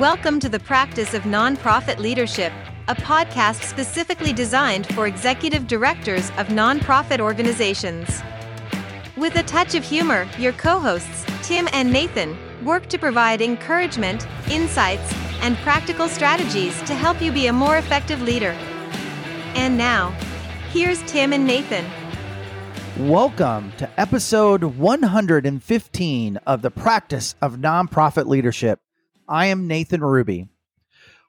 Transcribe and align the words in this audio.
Welcome 0.00 0.40
to 0.40 0.50
the 0.50 0.60
Practice 0.60 1.14
of 1.14 1.22
Nonprofit 1.22 1.96
Leadership, 1.96 2.52
a 2.86 2.94
podcast 2.94 3.62
specifically 3.62 4.34
designed 4.34 4.86
for 4.88 5.06
executive 5.06 5.66
directors 5.66 6.28
of 6.36 6.48
nonprofit 6.48 7.18
organizations. 7.18 8.20
With 9.16 9.36
a 9.36 9.42
touch 9.44 9.74
of 9.74 9.82
humor, 9.82 10.28
your 10.36 10.52
co 10.52 10.78
hosts, 10.80 11.24
Tim 11.42 11.66
and 11.72 11.90
Nathan, 11.90 12.36
work 12.62 12.88
to 12.88 12.98
provide 12.98 13.40
encouragement, 13.40 14.26
insights, 14.50 15.14
and 15.40 15.56
practical 15.58 16.08
strategies 16.08 16.78
to 16.82 16.94
help 16.94 17.22
you 17.22 17.32
be 17.32 17.46
a 17.46 17.52
more 17.54 17.78
effective 17.78 18.20
leader. 18.20 18.54
And 19.54 19.78
now, 19.78 20.10
here's 20.72 21.00
Tim 21.04 21.32
and 21.32 21.46
Nathan. 21.46 21.86
Welcome 22.98 23.72
to 23.78 23.88
episode 23.98 24.62
115 24.62 26.36
of 26.46 26.60
the 26.60 26.70
Practice 26.70 27.34
of 27.40 27.56
Nonprofit 27.56 28.26
Leadership. 28.26 28.78
I 29.28 29.46
am 29.46 29.66
Nathan 29.66 30.02
Ruby. 30.02 30.48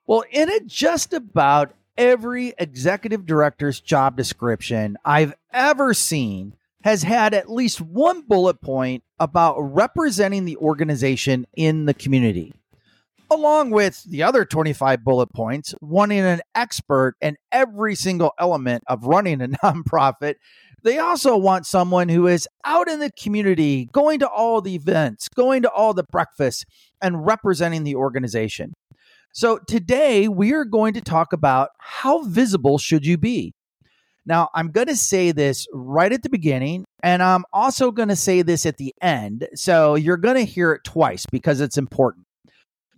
Well, 0.05 0.23
in 0.31 0.49
it, 0.49 0.67
just 0.67 1.13
about 1.13 1.73
every 1.97 2.53
executive 2.57 3.25
director's 3.25 3.79
job 3.79 4.15
description 4.15 4.97
I've 5.03 5.33
ever 5.51 5.93
seen 5.93 6.53
has 6.83 7.03
had 7.03 7.33
at 7.33 7.51
least 7.51 7.81
one 7.81 8.21
bullet 8.21 8.61
point 8.61 9.03
about 9.19 9.57
representing 9.57 10.45
the 10.45 10.57
organization 10.57 11.45
in 11.55 11.85
the 11.85 11.93
community. 11.93 12.53
Along 13.29 13.71
with 13.71 14.03
the 14.03 14.23
other 14.23 14.45
25 14.45 15.03
bullet 15.03 15.33
points, 15.33 15.75
wanting 15.81 16.19
an 16.19 16.39
expert 16.55 17.15
in 17.19 17.35
every 17.51 17.93
single 17.95 18.31
element 18.39 18.83
of 18.87 19.03
running 19.03 19.41
a 19.41 19.47
nonprofit 19.63 20.35
they 20.83 20.99
also 20.99 21.35
want 21.35 21.65
someone 21.65 22.09
who 22.09 22.27
is 22.27 22.47
out 22.63 22.87
in 22.87 22.99
the 22.99 23.11
community, 23.21 23.89
going 23.91 24.19
to 24.19 24.27
all 24.27 24.61
the 24.61 24.75
events, 24.75 25.27
going 25.29 25.63
to 25.63 25.69
all 25.71 25.93
the 25.93 26.05
breakfasts, 26.11 26.63
and 27.01 27.25
representing 27.25 27.83
the 27.83 27.95
organization. 27.95 28.73
So 29.33 29.59
today 29.67 30.27
we 30.27 30.53
are 30.53 30.65
going 30.65 30.93
to 30.93 31.01
talk 31.01 31.33
about 31.33 31.69
how 31.79 32.23
visible 32.23 32.77
should 32.77 33.05
you 33.05 33.17
be? 33.17 33.53
Now, 34.25 34.49
I'm 34.53 34.71
going 34.71 34.87
to 34.87 34.95
say 34.95 35.31
this 35.31 35.67
right 35.71 36.11
at 36.11 36.21
the 36.21 36.29
beginning, 36.29 36.83
and 37.01 37.23
I'm 37.23 37.45
also 37.53 37.91
going 37.91 38.09
to 38.09 38.15
say 38.15 38.41
this 38.41 38.65
at 38.65 38.77
the 38.77 38.93
end. 39.01 39.47
So 39.55 39.95
you're 39.95 40.17
going 40.17 40.35
to 40.35 40.43
hear 40.43 40.73
it 40.73 40.83
twice 40.83 41.25
because 41.31 41.61
it's 41.61 41.77
important. 41.77 42.26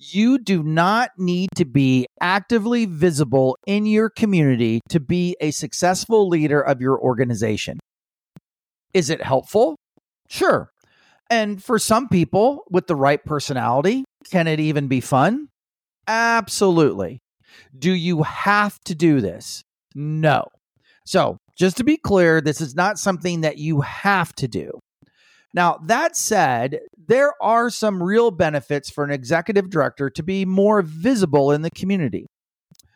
You 0.02 0.38
do 0.38 0.64
not 0.64 1.12
need 1.18 1.50
to 1.58 1.66
be 1.66 2.06
actively 2.22 2.86
visible 2.86 3.58
in 3.68 3.86
your 3.86 4.10
community 4.10 4.80
to 4.88 5.02
be 5.02 5.36
a 5.42 5.52
successful 5.52 6.30
leader 6.30 6.62
of 6.62 6.80
your 6.80 6.98
organization. 6.98 7.80
Is 8.94 9.10
it 9.10 9.22
helpful? 9.22 9.76
Sure. 10.30 10.72
And 11.30 11.62
for 11.62 11.78
some 11.78 12.08
people 12.08 12.64
with 12.72 12.88
the 12.88 12.96
right 12.96 13.24
personality, 13.26 14.06
can 14.32 14.48
it 14.48 14.62
even 14.62 14.88
be 14.88 15.02
fun? 15.02 15.50
Absolutely. 16.08 17.20
Do 17.78 17.92
you 17.92 18.24
have 18.24 18.80
to 18.86 18.96
do 18.96 19.20
this? 19.20 19.64
No. 19.96 20.46
So, 21.06 21.36
just 21.58 21.76
to 21.76 21.84
be 21.84 21.98
clear, 21.98 22.40
this 22.40 22.62
is 22.62 22.74
not 22.74 23.00
something 23.00 23.42
that 23.42 23.58
you 23.58 23.82
have 23.82 24.32
to 24.36 24.48
do. 24.48 24.80
Now, 25.54 25.80
that 25.86 26.16
said, 26.16 26.80
there 27.08 27.34
are 27.42 27.70
some 27.70 28.04
real 28.04 28.32
benefits 28.32 28.90
for 28.90 29.04
an 29.04 29.12
executive 29.12 29.70
director 29.70 30.10
to 30.12 30.24
be 30.24 30.46
more 30.46 30.82
visible 30.82 31.52
in 31.52 31.64
the 31.64 31.72
community. 31.72 32.28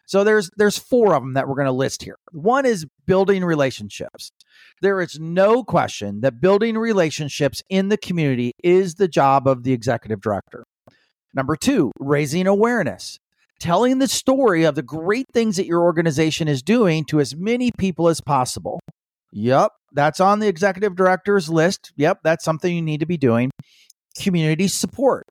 So 0.06 0.24
there's 0.24 0.52
there's 0.58 0.78
four 0.78 1.16
of 1.16 1.24
them 1.24 1.34
that 1.34 1.48
we're 1.48 1.56
going 1.56 1.66
to 1.66 1.72
list 1.72 2.04
here. 2.04 2.18
One 2.32 2.66
is 2.66 2.86
building 3.08 3.44
relationships. 3.44 4.32
There 4.82 5.02
is 5.02 5.18
no 5.20 5.64
question 5.64 6.22
that 6.22 6.42
building 6.42 6.78
relationships 6.78 7.64
in 7.70 7.90
the 7.90 7.98
community 7.98 8.52
is 8.64 8.96
the 8.96 9.08
job 9.08 9.48
of 9.48 9.64
the 9.64 9.74
executive 9.74 10.22
director. 10.22 10.66
Number 11.34 11.56
2, 11.56 11.94
raising 12.00 12.48
awareness. 12.48 13.18
Telling 13.60 14.00
the 14.00 14.08
story 14.08 14.66
of 14.66 14.76
the 14.76 14.84
great 14.84 15.28
things 15.34 15.56
that 15.56 15.66
your 15.66 15.82
organization 15.82 16.48
is 16.48 16.62
doing 16.62 17.06
to 17.06 17.20
as 17.20 17.36
many 17.36 17.72
people 17.78 18.10
as 18.10 18.20
possible. 18.20 18.82
Yep, 19.34 19.72
that's 19.94 20.20
on 20.20 20.40
the 20.40 20.48
executive 20.48 20.96
director's 20.96 21.50
list. 21.50 21.92
Yep, 21.98 22.20
that's 22.24 22.46
something 22.46 22.74
you 22.74 22.82
need 22.82 23.00
to 23.00 23.06
be 23.06 23.18
doing. 23.18 23.50
Community 24.22 24.68
support. 24.68 25.26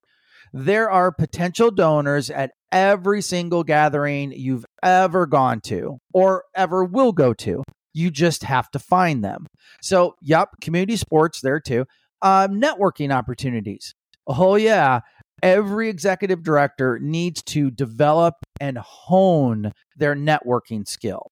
There 0.53 0.91
are 0.91 1.13
potential 1.13 1.71
donors 1.71 2.29
at 2.29 2.51
every 2.73 3.23
single 3.23 3.63
gathering 3.63 4.33
you've 4.33 4.67
ever 4.83 5.27
gone 5.27 5.61
to 5.63 5.99
or 6.13 6.45
ever 6.55 6.85
will 6.85 7.13
go 7.13 7.33
to. 7.35 7.63
You 7.95 8.11
just 8.11 8.43
have 8.43 8.71
to 8.73 8.79
find 8.79 9.23
them. 9.25 9.47
So, 9.83 10.17
yep, 10.21 10.49
community 10.61 10.97
sports 10.97 11.41
there 11.41 11.61
too. 11.61 11.85
Um, 12.23 12.61
networking 12.61 13.15
opportunities. 13.15 13.95
Oh, 14.27 14.57
yeah. 14.57 15.01
Every 15.43 15.89
executive 15.89 16.43
director 16.43 16.99
needs 17.01 17.43
to 17.45 17.71
develop 17.71 18.35
and 18.61 18.79
hone 18.79 19.73
their 19.97 20.15
networking 20.15 20.87
skill. 20.87 21.31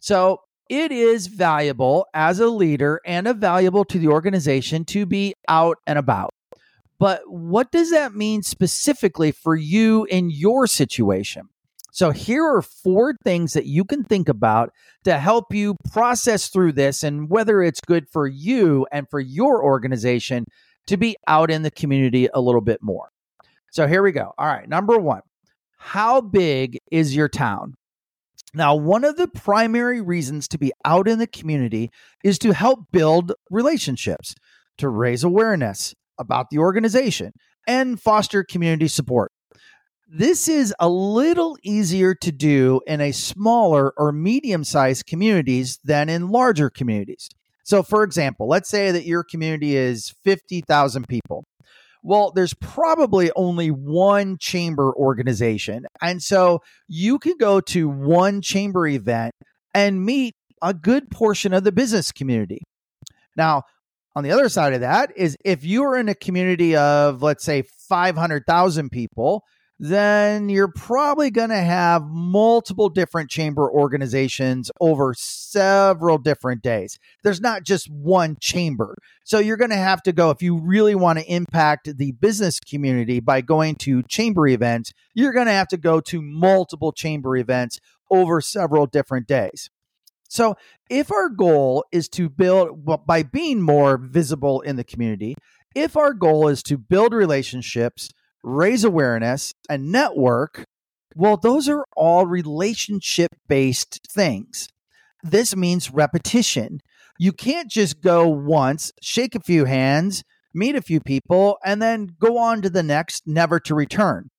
So, 0.00 0.40
it 0.68 0.92
is 0.92 1.26
valuable 1.26 2.06
as 2.14 2.40
a 2.40 2.48
leader 2.48 3.00
and 3.04 3.26
a 3.26 3.34
valuable 3.34 3.84
to 3.86 3.98
the 3.98 4.08
organization 4.08 4.84
to 4.86 5.06
be 5.06 5.34
out 5.48 5.78
and 5.86 5.98
about. 5.98 6.30
But 6.98 7.22
what 7.26 7.70
does 7.70 7.90
that 7.90 8.14
mean 8.14 8.42
specifically 8.42 9.30
for 9.32 9.54
you 9.54 10.04
in 10.04 10.30
your 10.30 10.66
situation? 10.66 11.48
So, 11.90 12.10
here 12.10 12.44
are 12.44 12.62
four 12.62 13.14
things 13.24 13.54
that 13.54 13.66
you 13.66 13.84
can 13.84 14.04
think 14.04 14.28
about 14.28 14.70
to 15.04 15.18
help 15.18 15.52
you 15.52 15.76
process 15.90 16.48
through 16.48 16.72
this 16.72 17.02
and 17.02 17.30
whether 17.30 17.62
it's 17.62 17.80
good 17.80 18.08
for 18.08 18.26
you 18.26 18.86
and 18.92 19.08
for 19.08 19.20
your 19.20 19.64
organization 19.64 20.44
to 20.86 20.96
be 20.96 21.16
out 21.26 21.50
in 21.50 21.62
the 21.62 21.70
community 21.70 22.28
a 22.32 22.40
little 22.40 22.60
bit 22.60 22.82
more. 22.82 23.08
So, 23.72 23.86
here 23.86 24.02
we 24.02 24.12
go. 24.12 24.32
All 24.38 24.46
right. 24.46 24.68
Number 24.68 24.98
one, 24.98 25.22
how 25.78 26.20
big 26.20 26.78
is 26.90 27.16
your 27.16 27.28
town? 27.28 27.74
Now, 28.54 28.74
one 28.74 29.04
of 29.04 29.16
the 29.16 29.28
primary 29.28 30.00
reasons 30.00 30.48
to 30.48 30.58
be 30.58 30.72
out 30.84 31.06
in 31.06 31.18
the 31.18 31.26
community 31.26 31.90
is 32.24 32.38
to 32.40 32.54
help 32.54 32.90
build 32.90 33.32
relationships, 33.50 34.34
to 34.78 34.88
raise 34.88 35.22
awareness, 35.22 35.94
about 36.18 36.50
the 36.50 36.58
organization 36.58 37.32
and 37.66 38.00
foster 38.00 38.42
community 38.42 38.88
support. 38.88 39.30
This 40.10 40.48
is 40.48 40.74
a 40.80 40.88
little 40.88 41.58
easier 41.62 42.14
to 42.22 42.32
do 42.32 42.80
in 42.86 43.00
a 43.00 43.12
smaller 43.12 43.92
or 43.98 44.10
medium 44.10 44.64
sized 44.64 45.06
communities 45.06 45.78
than 45.84 46.08
in 46.08 46.30
larger 46.30 46.70
communities. 46.70 47.28
So, 47.62 47.82
for 47.82 48.02
example, 48.02 48.48
let's 48.48 48.70
say 48.70 48.90
that 48.90 49.04
your 49.04 49.22
community 49.22 49.76
is 49.76 50.14
50,000 50.24 51.06
people. 51.06 51.44
Well, 52.02 52.32
there's 52.34 52.54
probably 52.54 53.30
only 53.36 53.68
one 53.68 54.38
chamber 54.38 54.92
organization. 54.94 55.86
And 56.00 56.22
so 56.22 56.60
you 56.86 57.18
can 57.18 57.36
go 57.38 57.60
to 57.60 57.88
one 57.88 58.40
chamber 58.40 58.86
event 58.86 59.34
and 59.74 60.04
meet 60.04 60.34
a 60.62 60.74
good 60.74 61.10
portion 61.10 61.52
of 61.52 61.64
the 61.64 61.72
business 61.72 62.12
community. 62.12 62.62
Now, 63.36 63.62
on 64.16 64.24
the 64.24 64.32
other 64.32 64.48
side 64.48 64.72
of 64.72 64.80
that 64.80 65.12
is 65.16 65.36
if 65.44 65.64
you're 65.64 65.96
in 65.96 66.08
a 66.08 66.14
community 66.14 66.74
of, 66.74 67.22
let's 67.22 67.44
say, 67.44 67.62
500,000 67.88 68.90
people, 68.90 69.44
then 69.78 70.48
you're 70.48 70.72
probably 70.72 71.30
going 71.30 71.50
to 71.50 71.56
have 71.56 72.02
multiple 72.08 72.88
different 72.88 73.30
chamber 73.30 73.70
organizations 73.70 74.70
over 74.80 75.14
several 75.16 76.18
different 76.18 76.62
days. 76.62 76.98
There's 77.22 77.40
not 77.40 77.62
just 77.62 77.88
one 77.88 78.36
chamber. 78.40 78.96
So 79.24 79.38
you're 79.38 79.56
going 79.56 79.70
to 79.70 79.76
have 79.76 80.02
to 80.02 80.12
go, 80.12 80.30
if 80.30 80.42
you 80.42 80.58
really 80.58 80.96
want 80.96 81.20
to 81.20 81.32
impact 81.32 81.96
the 81.96 82.12
business 82.12 82.58
community 82.58 83.20
by 83.20 83.40
going 83.40 83.76
to 83.76 84.02
chamber 84.04 84.48
events, 84.48 84.92
you're 85.14 85.32
going 85.32 85.46
to 85.46 85.52
have 85.52 85.68
to 85.68 85.76
go 85.76 86.00
to 86.00 86.20
multiple 86.20 86.90
chamber 86.92 87.36
events 87.36 87.78
over 88.10 88.40
several 88.40 88.86
different 88.86 89.28
days. 89.28 89.70
So, 90.30 90.56
if 90.90 91.10
our 91.10 91.30
goal 91.30 91.84
is 91.90 92.08
to 92.10 92.28
build 92.28 92.84
by 93.06 93.22
being 93.22 93.62
more 93.62 93.96
visible 93.96 94.60
in 94.60 94.76
the 94.76 94.84
community, 94.84 95.34
if 95.74 95.96
our 95.96 96.12
goal 96.12 96.48
is 96.48 96.62
to 96.64 96.76
build 96.76 97.14
relationships, 97.14 98.10
raise 98.42 98.84
awareness, 98.84 99.52
and 99.68 99.92
network, 99.92 100.64
well, 101.14 101.36
those 101.36 101.68
are 101.68 101.84
all 101.96 102.26
relationship 102.26 103.30
based 103.48 104.00
things. 104.10 104.68
This 105.22 105.56
means 105.56 105.90
repetition. 105.90 106.80
You 107.18 107.32
can't 107.32 107.70
just 107.70 108.00
go 108.00 108.28
once, 108.28 108.92
shake 109.02 109.34
a 109.34 109.40
few 109.40 109.64
hands, 109.64 110.22
meet 110.54 110.76
a 110.76 110.82
few 110.82 111.00
people, 111.00 111.58
and 111.64 111.82
then 111.82 112.08
go 112.20 112.38
on 112.38 112.62
to 112.62 112.70
the 112.70 112.82
next, 112.82 113.26
never 113.26 113.58
to 113.60 113.74
return. 113.74 114.30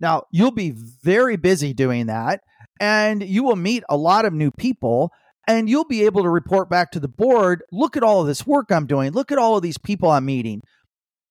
Now, 0.00 0.24
you'll 0.30 0.52
be 0.52 0.72
very 0.72 1.36
busy 1.36 1.74
doing 1.74 2.06
that, 2.06 2.40
and 2.80 3.22
you 3.22 3.42
will 3.42 3.56
meet 3.56 3.84
a 3.88 3.96
lot 3.96 4.24
of 4.24 4.32
new 4.32 4.50
people 4.50 5.12
and 5.48 5.68
you'll 5.68 5.84
be 5.84 6.04
able 6.04 6.22
to 6.22 6.28
report 6.28 6.70
back 6.70 6.92
to 6.92 7.00
the 7.00 7.08
board 7.08 7.62
look 7.72 7.96
at 7.96 8.02
all 8.02 8.20
of 8.20 8.26
this 8.26 8.46
work 8.46 8.70
I'm 8.70 8.86
doing, 8.86 9.12
look 9.12 9.32
at 9.32 9.38
all 9.38 9.56
of 9.56 9.62
these 9.62 9.78
people 9.78 10.10
I'm 10.10 10.24
meeting. 10.24 10.62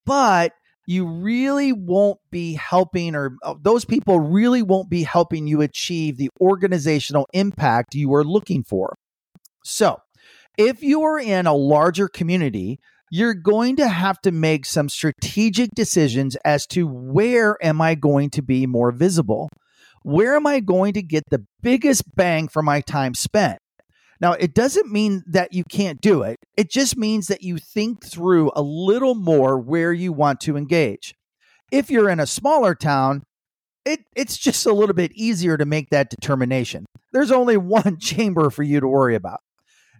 But 0.04 0.52
you 0.86 1.06
really 1.06 1.72
won't 1.72 2.18
be 2.30 2.54
helping, 2.54 3.14
or 3.14 3.36
uh, 3.42 3.54
those 3.60 3.84
people 3.84 4.18
really 4.18 4.62
won't 4.62 4.90
be 4.90 5.04
helping 5.04 5.46
you 5.46 5.60
achieve 5.60 6.16
the 6.16 6.30
organizational 6.40 7.26
impact 7.32 7.94
you 7.94 8.12
are 8.14 8.24
looking 8.24 8.64
for. 8.64 8.96
So, 9.64 9.98
if 10.58 10.82
you 10.82 11.02
are 11.02 11.18
in 11.18 11.46
a 11.46 11.54
larger 11.54 12.08
community, 12.08 12.78
you're 13.10 13.34
going 13.34 13.76
to 13.76 13.88
have 13.88 14.20
to 14.22 14.32
make 14.32 14.66
some 14.66 14.88
strategic 14.88 15.70
decisions 15.74 16.36
as 16.44 16.66
to 16.68 16.86
where 16.86 17.56
am 17.62 17.80
I 17.80 17.94
going 17.94 18.30
to 18.30 18.42
be 18.42 18.66
more 18.66 18.90
visible? 18.90 19.50
Where 20.02 20.34
am 20.34 20.46
I 20.46 20.60
going 20.60 20.94
to 20.94 21.02
get 21.02 21.24
the 21.30 21.44
biggest 21.62 22.04
bang 22.16 22.48
for 22.48 22.62
my 22.62 22.80
time 22.80 23.14
spent? 23.14 23.58
Now, 24.22 24.34
it 24.34 24.54
doesn't 24.54 24.90
mean 24.90 25.24
that 25.26 25.52
you 25.52 25.64
can't 25.64 26.00
do 26.00 26.22
it. 26.22 26.38
It 26.56 26.70
just 26.70 26.96
means 26.96 27.26
that 27.26 27.42
you 27.42 27.58
think 27.58 28.06
through 28.06 28.52
a 28.54 28.62
little 28.62 29.16
more 29.16 29.58
where 29.58 29.92
you 29.92 30.12
want 30.12 30.40
to 30.42 30.56
engage. 30.56 31.16
If 31.72 31.90
you're 31.90 32.08
in 32.08 32.20
a 32.20 32.26
smaller 32.26 32.76
town, 32.76 33.24
it, 33.84 34.04
it's 34.14 34.38
just 34.38 34.64
a 34.64 34.72
little 34.72 34.94
bit 34.94 35.10
easier 35.16 35.56
to 35.56 35.64
make 35.64 35.90
that 35.90 36.08
determination. 36.08 36.86
There's 37.12 37.32
only 37.32 37.56
one 37.56 37.98
chamber 37.98 38.48
for 38.48 38.62
you 38.62 38.78
to 38.78 38.86
worry 38.86 39.16
about. 39.16 39.40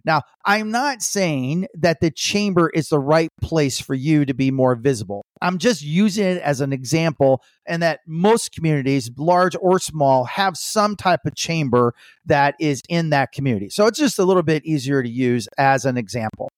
Now, 0.05 0.23
I'm 0.45 0.69
not 0.69 1.01
saying 1.01 1.67
that 1.75 2.01
the 2.01 2.11
chamber 2.11 2.69
is 2.69 2.89
the 2.89 2.99
right 2.99 3.29
place 3.41 3.79
for 3.79 3.93
you 3.93 4.25
to 4.25 4.33
be 4.33 4.51
more 4.51 4.75
visible. 4.75 5.23
I'm 5.41 5.57
just 5.57 5.81
using 5.81 6.25
it 6.25 6.41
as 6.41 6.59
an 6.59 6.73
example, 6.73 7.41
and 7.65 7.81
that 7.81 8.01
most 8.05 8.51
communities, 8.51 9.09
large 9.17 9.55
or 9.61 9.79
small, 9.79 10.25
have 10.25 10.57
some 10.57 10.95
type 10.97 11.21
of 11.25 11.35
chamber 11.35 11.93
that 12.25 12.55
is 12.59 12.81
in 12.89 13.11
that 13.11 13.31
community. 13.31 13.69
So 13.69 13.87
it's 13.87 13.99
just 13.99 14.19
a 14.19 14.25
little 14.25 14.43
bit 14.43 14.65
easier 14.65 15.01
to 15.01 15.09
use 15.09 15.47
as 15.57 15.85
an 15.85 15.97
example. 15.97 16.49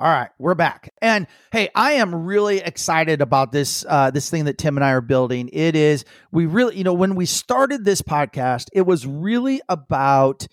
All 0.00 0.08
right, 0.08 0.30
we're 0.38 0.54
back. 0.54 0.94
And 1.02 1.26
hey, 1.52 1.68
I 1.74 1.92
am 1.92 2.14
really 2.14 2.60
excited 2.60 3.20
about 3.20 3.52
this 3.52 3.84
uh 3.86 4.10
this 4.10 4.30
thing 4.30 4.46
that 4.46 4.56
Tim 4.56 4.78
and 4.78 4.84
I 4.84 4.92
are 4.92 5.02
building. 5.02 5.50
It 5.52 5.76
is 5.76 6.06
we 6.32 6.46
really, 6.46 6.78
you 6.78 6.84
know, 6.84 6.94
when 6.94 7.16
we 7.16 7.26
started 7.26 7.84
this 7.84 8.00
podcast, 8.00 8.68
it 8.72 8.86
was 8.86 9.06
really 9.06 9.60
about 9.68 10.46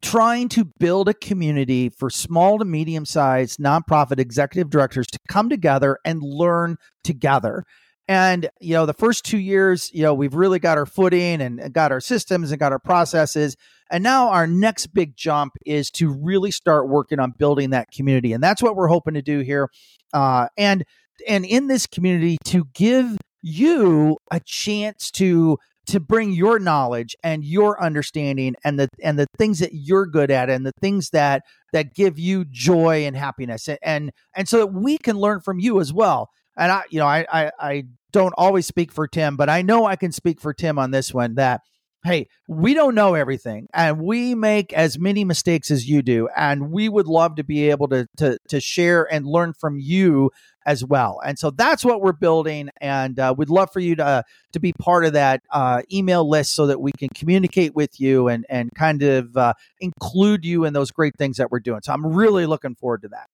trying 0.00 0.48
to 0.48 0.64
build 0.64 1.10
a 1.10 1.14
community 1.14 1.90
for 1.90 2.08
small 2.08 2.58
to 2.58 2.64
medium 2.64 3.04
sized 3.04 3.58
nonprofit 3.58 4.18
executive 4.18 4.70
directors 4.70 5.08
to 5.08 5.18
come 5.28 5.50
together 5.50 5.98
and 6.06 6.22
learn 6.22 6.78
together. 7.04 7.64
And, 8.08 8.48
you 8.58 8.72
know, 8.72 8.86
the 8.86 8.94
first 8.94 9.24
two 9.24 9.38
years, 9.38 9.90
you 9.92 10.02
know, 10.02 10.14
we've 10.14 10.34
really 10.34 10.58
got 10.58 10.78
our 10.78 10.86
footing 10.86 11.42
and 11.42 11.72
got 11.74 11.92
our 11.92 12.00
systems 12.00 12.50
and 12.50 12.58
got 12.58 12.72
our 12.72 12.78
processes. 12.78 13.54
And 13.90 14.02
now 14.02 14.30
our 14.30 14.46
next 14.46 14.88
big 14.88 15.14
jump 15.14 15.52
is 15.66 15.90
to 15.92 16.10
really 16.10 16.50
start 16.50 16.88
working 16.88 17.20
on 17.20 17.32
building 17.32 17.70
that 17.70 17.90
community. 17.90 18.32
And 18.32 18.42
that's 18.42 18.62
what 18.62 18.76
we're 18.76 18.88
hoping 18.88 19.14
to 19.14 19.22
do 19.22 19.40
here. 19.40 19.68
Uh, 20.14 20.48
and, 20.56 20.84
and 21.28 21.44
in 21.44 21.66
this 21.66 21.86
community 21.86 22.38
to 22.46 22.64
give 22.72 23.18
you 23.42 24.16
a 24.30 24.40
chance 24.40 25.10
to 25.12 25.58
to 25.86 26.00
bring 26.00 26.32
your 26.32 26.58
knowledge 26.58 27.16
and 27.22 27.42
your 27.42 27.82
understanding 27.82 28.54
and 28.62 28.78
the 28.78 28.88
and 29.02 29.18
the 29.18 29.26
things 29.38 29.58
that 29.60 29.70
you're 29.72 30.04
good 30.04 30.30
at 30.30 30.50
and 30.50 30.66
the 30.66 30.72
things 30.80 31.10
that 31.10 31.42
that 31.72 31.94
give 31.94 32.18
you 32.18 32.44
joy 32.44 33.06
and 33.06 33.16
happiness 33.16 33.68
and 33.68 33.78
and, 33.82 34.12
and 34.34 34.48
so 34.48 34.58
that 34.58 34.66
we 34.66 34.98
can 34.98 35.16
learn 35.16 35.40
from 35.40 35.58
you 35.58 35.80
as 35.80 35.92
well 35.92 36.28
and 36.58 36.72
I, 36.72 36.82
you 36.90 36.98
know, 36.98 37.06
I, 37.06 37.26
I, 37.30 37.50
I 37.58 37.84
don't 38.12 38.34
always 38.36 38.66
speak 38.66 38.92
for 38.92 39.06
Tim, 39.06 39.36
but 39.36 39.48
I 39.48 39.62
know 39.62 39.86
I 39.86 39.96
can 39.96 40.12
speak 40.12 40.40
for 40.40 40.52
Tim 40.52 40.78
on 40.78 40.90
this 40.90 41.14
one 41.14 41.36
that, 41.36 41.60
hey, 42.04 42.28
we 42.48 42.74
don't 42.74 42.94
know 42.94 43.14
everything 43.14 43.66
and 43.74 44.00
we 44.00 44.34
make 44.34 44.72
as 44.72 44.98
many 44.98 45.24
mistakes 45.24 45.70
as 45.70 45.88
you 45.88 46.02
do. 46.02 46.28
And 46.36 46.70
we 46.70 46.88
would 46.88 47.06
love 47.06 47.36
to 47.36 47.44
be 47.44 47.70
able 47.70 47.88
to, 47.88 48.06
to, 48.18 48.38
to 48.48 48.60
share 48.60 49.12
and 49.12 49.26
learn 49.26 49.52
from 49.52 49.78
you 49.78 50.30
as 50.64 50.84
well. 50.84 51.20
And 51.24 51.38
so 51.38 51.50
that's 51.50 51.84
what 51.84 52.00
we're 52.00 52.12
building. 52.12 52.70
And 52.80 53.18
uh, 53.18 53.34
we'd 53.36 53.50
love 53.50 53.72
for 53.72 53.80
you 53.80 53.96
to, 53.96 54.22
to 54.52 54.60
be 54.60 54.72
part 54.72 55.04
of 55.04 55.14
that 55.14 55.42
uh, 55.50 55.82
email 55.92 56.28
list 56.28 56.54
so 56.54 56.66
that 56.66 56.80
we 56.80 56.92
can 56.92 57.08
communicate 57.14 57.74
with 57.74 58.00
you 58.00 58.28
and, 58.28 58.44
and 58.48 58.70
kind 58.74 59.02
of 59.02 59.36
uh, 59.36 59.54
include 59.80 60.44
you 60.44 60.64
in 60.64 60.72
those 60.72 60.90
great 60.90 61.16
things 61.16 61.36
that 61.38 61.50
we're 61.50 61.60
doing. 61.60 61.80
So 61.82 61.92
I'm 61.92 62.06
really 62.06 62.46
looking 62.46 62.74
forward 62.74 63.02
to 63.02 63.08
that. 63.08 63.28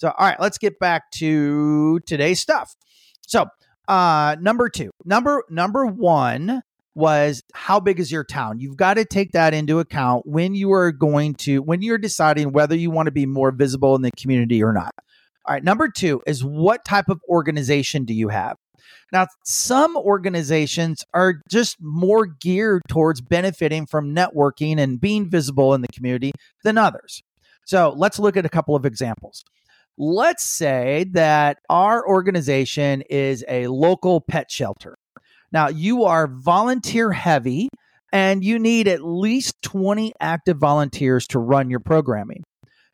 So, 0.00 0.08
all 0.16 0.26
right, 0.26 0.40
let's 0.40 0.56
get 0.56 0.78
back 0.78 1.10
to 1.12 2.00
today's 2.00 2.40
stuff. 2.40 2.74
So, 3.26 3.46
uh, 3.86 4.36
number 4.40 4.70
two, 4.70 4.90
number 5.04 5.44
number 5.50 5.84
one 5.84 6.62
was 6.94 7.42
how 7.52 7.80
big 7.80 8.00
is 8.00 8.10
your 8.10 8.24
town? 8.24 8.60
You've 8.60 8.78
got 8.78 8.94
to 8.94 9.04
take 9.04 9.32
that 9.32 9.52
into 9.52 9.78
account 9.78 10.24
when 10.26 10.54
you 10.54 10.72
are 10.72 10.90
going 10.90 11.34
to 11.34 11.60
when 11.60 11.82
you're 11.82 11.98
deciding 11.98 12.52
whether 12.52 12.74
you 12.74 12.90
want 12.90 13.08
to 13.08 13.12
be 13.12 13.26
more 13.26 13.52
visible 13.52 13.94
in 13.94 14.00
the 14.00 14.10
community 14.12 14.62
or 14.62 14.72
not. 14.72 14.92
All 15.46 15.54
right, 15.54 15.62
number 15.62 15.88
two 15.88 16.22
is 16.26 16.42
what 16.42 16.84
type 16.84 17.10
of 17.10 17.20
organization 17.28 18.06
do 18.06 18.14
you 18.14 18.28
have? 18.28 18.56
Now, 19.12 19.26
some 19.44 19.96
organizations 19.96 21.04
are 21.12 21.42
just 21.50 21.76
more 21.80 22.26
geared 22.26 22.82
towards 22.88 23.20
benefiting 23.20 23.84
from 23.84 24.14
networking 24.14 24.78
and 24.78 25.00
being 25.00 25.28
visible 25.28 25.74
in 25.74 25.82
the 25.82 25.88
community 25.88 26.32
than 26.64 26.78
others. 26.78 27.22
So 27.66 27.92
let's 27.96 28.18
look 28.18 28.36
at 28.36 28.46
a 28.46 28.48
couple 28.48 28.74
of 28.74 28.86
examples. 28.86 29.44
Let's 30.02 30.44
say 30.44 31.04
that 31.12 31.58
our 31.68 32.02
organization 32.08 33.02
is 33.10 33.44
a 33.46 33.66
local 33.66 34.22
pet 34.22 34.50
shelter. 34.50 34.96
Now, 35.52 35.68
you 35.68 36.04
are 36.04 36.26
volunteer 36.26 37.12
heavy 37.12 37.68
and 38.10 38.42
you 38.42 38.58
need 38.58 38.88
at 38.88 39.04
least 39.04 39.60
20 39.60 40.14
active 40.18 40.56
volunteers 40.56 41.26
to 41.28 41.38
run 41.38 41.68
your 41.68 41.80
programming. 41.80 42.44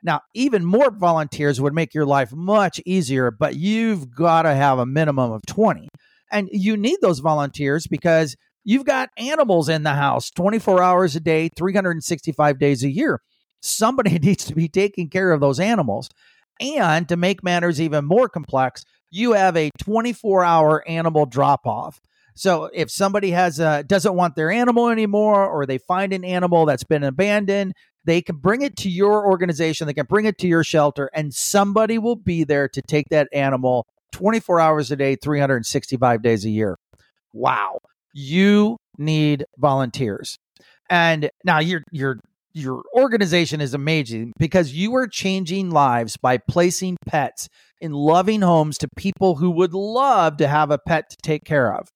Now, 0.03 0.23
even 0.35 0.65
more 0.65 0.91
volunteers 0.91 1.61
would 1.61 1.75
make 1.75 1.95
your 1.95 2.07
life 2.07 2.33
much 2.33 2.81
easier, 2.85 3.31
but 3.31 3.55
you've 3.55 4.13
got 4.13 4.43
to 4.43 4.53
have 4.53 4.81
a 4.81 4.85
minimum 4.85 5.31
of 5.31 5.43
20. 5.47 5.87
And 6.33 6.49
you 6.51 6.77
need 6.77 6.97
those 7.03 7.21
volunteers 7.21 7.87
because 7.87 8.35
you've 8.65 8.85
got 8.85 9.11
animals 9.17 9.69
in 9.69 9.85
the 9.85 9.95
house 9.95 10.29
24 10.31 10.83
hours 10.83 11.15
a 11.15 11.21
day, 11.21 11.51
365 11.57 12.59
days 12.59 12.83
a 12.83 12.91
year. 12.91 13.21
Somebody 13.63 14.19
needs 14.19 14.45
to 14.47 14.57
be 14.57 14.69
taking 14.69 15.09
care 15.09 15.31
of 15.31 15.41
those 15.41 15.61
animals. 15.61 16.09
And 16.61 17.09
to 17.09 17.17
make 17.17 17.43
matters 17.45 17.81
even 17.81 18.05
more 18.05 18.29
complex, 18.29 18.85
you 19.11 19.33
have 19.33 19.57
a 19.57 19.71
24 19.79 20.45
hour 20.45 20.89
animal 20.89 21.27
drop 21.27 21.67
off. 21.67 22.01
So 22.35 22.69
if 22.75 22.91
somebody 22.91 23.31
has 23.31 23.59
a 23.59 23.83
doesn't 23.83 24.15
want 24.15 24.37
their 24.37 24.51
animal 24.51 24.89
anymore 24.89 25.47
or 25.47 25.65
they 25.65 25.79
find 25.79 26.13
an 26.13 26.25
animal 26.25 26.67
that's 26.67 26.85
been 26.85 27.03
abandoned, 27.03 27.73
they 28.05 28.21
can 28.21 28.37
bring 28.37 28.63
it 28.63 28.77
to 28.79 28.91
your 28.91 29.27
organization, 29.27 29.87
they 29.87 29.95
can 29.95 30.07
bring 30.07 30.27
it 30.27 30.39
to 30.39 30.47
your 30.47 30.63
shelter 30.63 31.11
and 31.15 31.35
somebody 31.35 31.99
will 31.99 32.17
be 32.17 32.45
there 32.45 32.69
to 32.69 32.83
take 32.83 33.09
that 33.09 33.29
animal 33.33 33.87
24 34.13 34.61
hours 34.61 34.91
a 34.91 34.97
day, 34.97 35.17
365 35.17 36.23
days 36.23 36.45
a 36.45 36.51
year. 36.51 36.79
Wow. 37.33 37.79
You 38.13 38.77
need 38.99 39.47
volunteers. 39.59 40.39
And 40.89 41.31
now 41.45 41.59
you're 41.59 41.83
you're 41.91 42.19
your 42.57 42.83
organization 42.95 43.61
is 43.61 43.75
amazing 43.75 44.33
because 44.39 44.73
you 44.73 44.95
are 44.97 45.07
changing 45.07 45.71
lives 45.71 46.17
by 46.17 46.39
placing 46.39 46.97
pets 47.07 47.51
in 47.83 47.93
loving 47.93 48.41
homes 48.41 48.79
to 48.79 48.89
people 48.97 49.37
who 49.37 49.51
would 49.51 49.75
love 49.75 50.39
to 50.39 50.49
have 50.49 50.71
a 50.71 50.79
pet 50.79 51.11
to 51.11 51.17
take 51.23 51.45
care 51.45 51.75
of. 51.75 51.89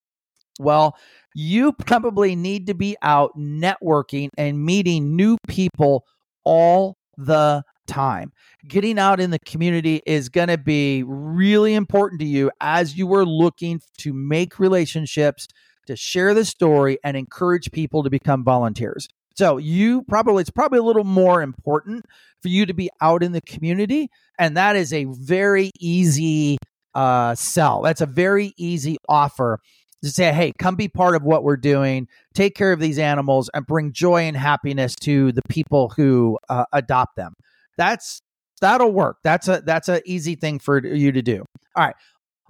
Well, 0.59 0.99
you 1.35 1.73
probably 1.73 2.37
need 2.37 2.67
to 2.67 2.75
be 2.75 2.95
out 3.01 3.31
networking 3.39 4.29
and 4.37 4.63
meeting 4.63 5.17
new 5.17 5.39
people 5.49 6.05
all 6.45 6.99
the 7.17 7.63
time. 7.87 8.31
Getting 8.69 8.99
out 8.99 9.19
in 9.19 9.31
the 9.31 9.39
community 9.39 10.03
is 10.05 10.29
going 10.29 10.49
to 10.49 10.59
be 10.59 11.03
really 11.07 11.73
important 11.73 12.21
to 12.21 12.27
you 12.27 12.51
as 12.61 12.99
you 12.99 13.13
are 13.15 13.25
looking 13.25 13.81
to 14.01 14.13
make 14.13 14.59
relationships, 14.59 15.49
to 15.87 15.97
share 15.97 16.35
the 16.35 16.45
story, 16.45 16.99
and 17.03 17.17
encourage 17.17 17.73
people 17.73 18.03
to 18.03 18.11
become 18.11 18.45
volunteers. 18.45 19.09
So 19.41 19.57
you 19.57 20.03
probably 20.03 20.43
it's 20.43 20.51
probably 20.51 20.81
a 20.81 20.83
little 20.83 21.03
more 21.03 21.41
important 21.41 22.05
for 22.43 22.49
you 22.49 22.67
to 22.67 22.75
be 22.75 22.91
out 23.01 23.23
in 23.23 23.33
the 23.33 23.41
community, 23.41 24.11
and 24.39 24.55
that 24.59 24.77
is 24.77 24.93
a 24.93 25.07
very 25.07 25.71
easy 25.81 26.59
uh, 26.95 27.35
sell. 27.35 27.81
That's 27.81 28.03
a 28.03 28.07
very 28.07 28.53
easy 28.59 28.99
offer 29.09 29.59
to 30.05 30.11
say, 30.11 30.31
hey, 30.31 30.53
come 30.59 30.77
be 30.77 30.89
part 30.89 31.17
of 31.17 31.23
what 31.23 31.43
we're 31.43 31.57
doing, 31.57 32.07
take 32.35 32.55
care 32.55 32.71
of 32.71 32.81
these 32.81 32.99
animals, 32.99 33.49
and 33.55 33.65
bring 33.65 33.95
joy 33.95 34.25
and 34.25 34.37
happiness 34.37 34.95
to 34.97 35.33
the 35.33 35.41
people 35.49 35.89
who 35.97 36.39
uh, 36.51 36.67
adopt 36.75 37.17
them. 37.17 37.33
That's 37.79 38.21
that'll 38.61 38.93
work. 38.93 39.21
That's 39.25 39.49
a 39.49 39.63
that's 39.65 39.89
an 39.89 40.03
easy 40.05 40.35
thing 40.35 40.59
for 40.59 40.87
you 40.87 41.13
to 41.13 41.23
do. 41.23 41.47
All 41.77 41.87
right. 41.87 41.97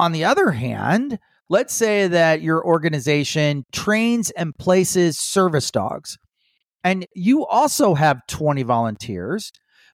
On 0.00 0.11
the 0.11 0.25
other 0.25 0.50
hand, 0.50 1.20
let's 1.49 1.73
say 1.73 2.09
that 2.09 2.42
your 2.42 2.66
organization 2.66 3.64
trains 3.70 4.32
and 4.32 4.59
places 4.59 5.20
service 5.20 5.70
dogs, 5.70 6.18
and 6.84 7.06
you 7.14 7.46
also 7.46 7.94
have 7.94 8.26
20 8.26 8.62
volunteers 8.62 9.52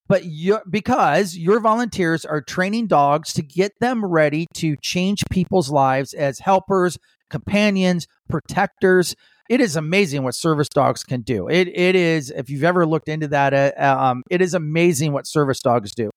but 0.09 0.25
you 0.25 0.61
because 0.69 1.37
your 1.37 1.61
volunteers 1.61 2.25
are 2.25 2.41
training 2.41 2.87
dogs 2.87 3.33
to 3.35 3.43
get 3.43 3.73
them 3.81 4.05
ready 4.05 4.47
to 4.55 4.77
change 4.77 5.23
people's 5.31 5.71
lives 5.71 6.15
as 6.15 6.39
helpers, 6.39 6.99
companions, 7.31 8.07
protectors. 8.29 9.15
It 9.49 9.61
is 9.61 9.77
amazing 9.77 10.23
what 10.23 10.35
service 10.35 10.69
dogs 10.69 11.03
can 11.03 11.23
do. 11.23 11.49
It 11.49 11.69
it 11.69 11.95
is 11.95 12.31
if 12.31 12.51
you've 12.51 12.65
ever 12.65 12.87
looked 12.87 13.09
into 13.09 13.29
that, 13.29 13.55
uh, 13.55 13.73
um, 13.79 14.23
it 14.31 14.41
is 14.41 14.55
amazing 14.55 15.13
what 15.13 15.27
service 15.27 15.61
dogs 15.61 15.95
do. 15.95 16.11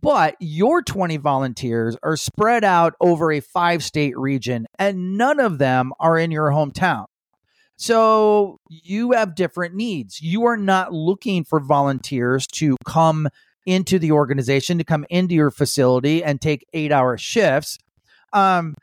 But 0.00 0.36
your 0.38 0.80
20 0.80 1.16
volunteers 1.16 1.96
are 2.04 2.16
spread 2.16 2.62
out 2.62 2.94
over 3.00 3.32
a 3.32 3.40
five 3.40 3.82
state 3.82 4.16
region, 4.16 4.66
and 4.78 5.18
none 5.18 5.40
of 5.40 5.58
them 5.58 5.92
are 5.98 6.16
in 6.16 6.30
your 6.30 6.50
hometown. 6.50 7.06
So 7.78 8.58
you 8.68 9.12
have 9.12 9.36
different 9.36 9.74
needs. 9.76 10.20
You 10.20 10.46
are 10.46 10.56
not 10.56 10.92
looking 10.92 11.44
for 11.44 11.60
volunteers 11.60 12.46
to 12.48 12.76
come 12.84 13.28
into 13.66 14.00
the 14.00 14.10
organization, 14.10 14.78
to 14.78 14.84
come 14.84 15.06
into 15.10 15.36
your 15.36 15.52
facility 15.52 16.24
and 16.24 16.40
take 16.40 16.66
eight 16.72 16.90
hour 16.90 17.16
shifts. 17.16 17.78
Um, 18.32 18.74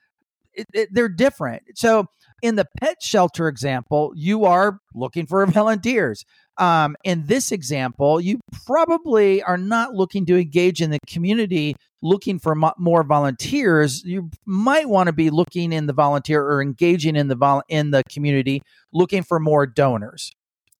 it, 0.54 0.68
it, 0.74 0.90
they're 0.94 1.10
different. 1.10 1.64
So 1.76 2.08
in 2.42 2.56
the 2.56 2.68
pet 2.80 3.04
shelter 3.04 3.50
example, 3.50 4.14
you 4.16 4.46
are 4.46 4.80
looking 4.94 5.26
for 5.26 5.46
volunteers. 5.48 6.24
Um, 6.58 6.96
in 7.04 7.26
this 7.26 7.52
example, 7.52 8.22
you 8.22 8.40
probably 8.66 9.44
are 9.44 9.58
not 9.58 9.94
looking 9.94 10.26
to 10.28 10.38
engage 10.38 10.82
in 10.82 10.90
the 10.90 11.00
community 11.06 11.76
looking 12.02 12.40
for 12.40 12.56
mo- 12.56 12.74
more 12.78 13.04
volunteers. 13.04 14.04
You 14.06 14.30
might 14.46 14.88
want 14.88 15.08
to 15.08 15.14
be 15.14 15.30
looking 15.30 15.74
in 15.74 15.88
the 15.88 15.94
volunteer 15.94 16.42
or 16.42 16.62
engaging 16.62 17.16
in 17.16 17.28
the 17.28 17.36
vol- 17.36 17.64
in 17.68 17.92
the 17.92 18.04
community 18.10 18.62
looking 18.94 19.24
for 19.24 19.40
more 19.40 19.66
donors. 19.66 20.32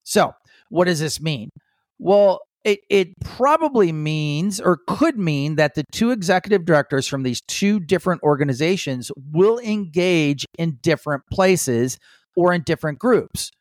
So, 0.04 0.34
what 0.70 0.86
does 0.86 1.00
this 1.00 1.20
mean? 1.20 1.50
Well, 2.00 2.42
it, 2.64 2.80
it 2.90 3.20
probably 3.24 3.92
means 3.92 4.60
or 4.60 4.80
could 4.88 5.20
mean 5.20 5.56
that 5.56 5.76
the 5.76 5.84
two 5.92 6.12
executive 6.12 6.66
directors 6.66 7.08
from 7.08 7.24
these 7.24 7.42
two 7.48 7.80
different 7.80 8.24
organizations 8.24 9.12
will 9.32 9.60
engage 9.60 10.46
in 10.58 10.80
different 10.82 11.24
places 11.32 12.00
or 12.36 12.54
in 12.54 12.64
different 12.64 12.98
groups. 12.98 13.52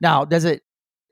Now, 0.00 0.24
does 0.24 0.44
it 0.44 0.62